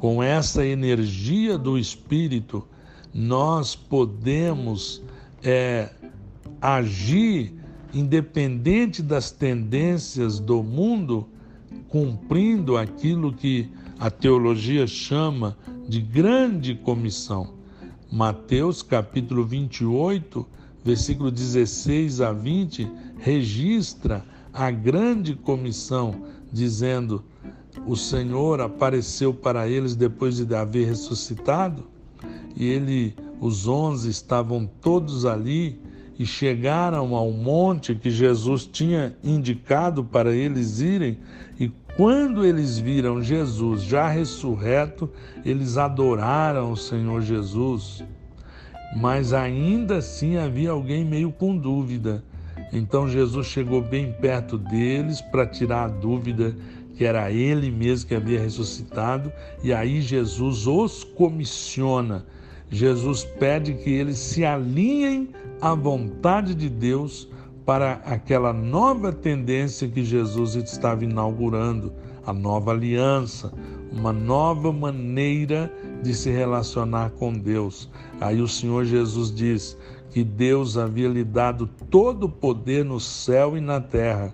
Com 0.00 0.22
essa 0.22 0.66
energia 0.66 1.56
do 1.56 1.78
Espírito, 1.78 2.66
nós 3.12 3.76
podemos 3.76 5.00
é, 5.42 5.90
agir 6.60 7.54
independente 7.94 9.00
das 9.00 9.30
tendências 9.30 10.40
do 10.40 10.62
mundo, 10.62 11.28
cumprindo 11.88 12.76
aquilo 12.76 13.32
que 13.32 13.70
a 13.98 14.10
teologia 14.10 14.86
chama 14.86 15.56
de 15.88 16.00
grande 16.00 16.74
comissão. 16.74 17.54
Mateus 18.10 18.82
capítulo 18.82 19.44
28, 19.44 20.46
versículo 20.84 21.30
16 21.30 22.20
a 22.20 22.32
20, 22.32 22.90
registra 23.18 24.24
a 24.52 24.70
grande 24.70 25.34
comissão, 25.34 26.14
dizendo: 26.52 27.24
O 27.86 27.96
Senhor 27.96 28.60
apareceu 28.60 29.32
para 29.32 29.68
eles 29.68 29.96
depois 29.96 30.38
de 30.38 30.54
haver 30.54 30.86
ressuscitado, 30.88 31.84
e 32.56 32.66
ele, 32.66 33.14
os 33.40 33.66
onze 33.66 34.10
estavam 34.10 34.68
todos 34.80 35.26
ali 35.26 35.80
e 36.18 36.24
chegaram 36.24 37.16
ao 37.16 37.32
monte 37.32 37.94
que 37.94 38.10
Jesus 38.10 38.66
tinha 38.66 39.16
indicado 39.24 40.04
para 40.04 40.34
eles 40.34 40.80
irem, 40.80 41.18
e 41.58 41.68
quando 41.96 42.44
eles 42.44 42.78
viram 42.78 43.22
Jesus 43.22 43.82
já 43.82 44.08
ressurreto, 44.08 45.08
eles 45.44 45.76
adoraram 45.76 46.72
o 46.72 46.76
Senhor 46.76 47.22
Jesus. 47.22 48.04
Mas 48.96 49.32
ainda 49.32 49.98
assim 49.98 50.36
havia 50.36 50.70
alguém 50.70 51.04
meio 51.04 51.30
com 51.32 51.56
dúvida. 51.56 52.24
Então 52.72 53.08
Jesus 53.08 53.46
chegou 53.46 53.80
bem 53.80 54.12
perto 54.12 54.58
deles 54.58 55.20
para 55.20 55.46
tirar 55.46 55.84
a 55.84 55.88
dúvida 55.88 56.54
que 56.96 57.04
era 57.04 57.30
ele 57.30 57.70
mesmo 57.70 58.08
que 58.08 58.14
havia 58.14 58.40
ressuscitado, 58.40 59.32
e 59.62 59.72
aí 59.72 60.00
Jesus 60.00 60.66
os 60.66 61.02
comissiona. 61.02 62.24
Jesus 62.70 63.24
pede 63.24 63.74
que 63.74 63.90
eles 63.90 64.18
se 64.18 64.44
alinhem 64.44 65.28
a 65.60 65.74
vontade 65.74 66.54
de 66.54 66.68
Deus 66.68 67.28
para 67.64 67.94
aquela 68.04 68.52
nova 68.52 69.12
tendência 69.12 69.88
que 69.88 70.04
Jesus 70.04 70.54
estava 70.54 71.04
inaugurando, 71.04 71.92
a 72.26 72.32
nova 72.32 72.72
aliança, 72.72 73.52
uma 73.90 74.12
nova 74.12 74.72
maneira 74.72 75.72
de 76.02 76.14
se 76.14 76.30
relacionar 76.30 77.10
com 77.10 77.32
Deus. 77.32 77.88
Aí 78.20 78.40
o 78.40 78.48
Senhor 78.48 78.84
Jesus 78.84 79.34
diz 79.34 79.78
que 80.10 80.22
Deus 80.22 80.76
havia 80.76 81.08
lhe 81.08 81.24
dado 81.24 81.66
todo 81.90 82.24
o 82.24 82.28
poder 82.28 82.84
no 82.84 83.00
céu 83.00 83.56
e 83.56 83.60
na 83.60 83.80
terra. 83.80 84.32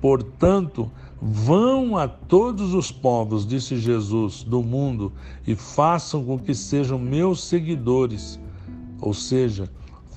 Portanto, 0.00 0.90
vão 1.20 1.96
a 1.96 2.08
todos 2.08 2.74
os 2.74 2.90
povos, 2.90 3.46
disse 3.46 3.76
Jesus, 3.76 4.42
do 4.42 4.62
mundo 4.62 5.12
e 5.46 5.54
façam 5.54 6.24
com 6.24 6.38
que 6.38 6.54
sejam 6.54 6.98
meus 6.98 7.44
seguidores. 7.44 8.38
Ou 9.00 9.14
seja, 9.14 9.68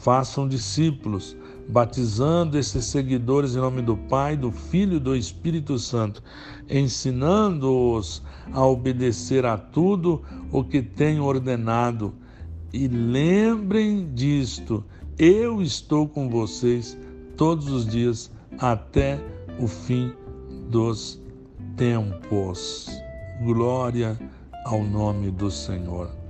Façam 0.06 0.47
discípulos, 0.47 1.36
batizando 1.67 2.58
esses 2.58 2.86
seguidores 2.86 3.56
em 3.56 3.60
nome 3.60 3.82
do 3.82 3.97
Pai, 3.97 4.38
do 4.38 4.51
Filho 4.51 4.97
e 4.97 4.99
do 4.99 5.15
Espírito 5.15 5.80
Santo, 5.80 6.21
ensinando-os 6.69 8.21
a 8.54 8.65
obedecer 8.65 9.45
a 9.45 9.58
tudo 9.58 10.21
o 10.51 10.63
que 10.63 10.82
tenho 10.82 11.23
ordenado. 11.23 12.13
E 12.71 12.88
lembrem 12.88 14.13
disto: 14.13 14.84
eu 15.17 15.62
estou 15.62 16.08
com 16.08 16.30
vocês 16.30 16.97
todos 17.38 17.69
os 17.69 17.86
dias 17.86 18.32
até 18.60 19.19
o 19.60 19.67
fim 19.67 20.12
dos 20.69 21.21
tempos. 21.78 22.89
Glória 23.43 24.17
ao 24.65 24.84
nome 24.84 25.32
do 25.32 25.49
Senhor. 25.51 26.24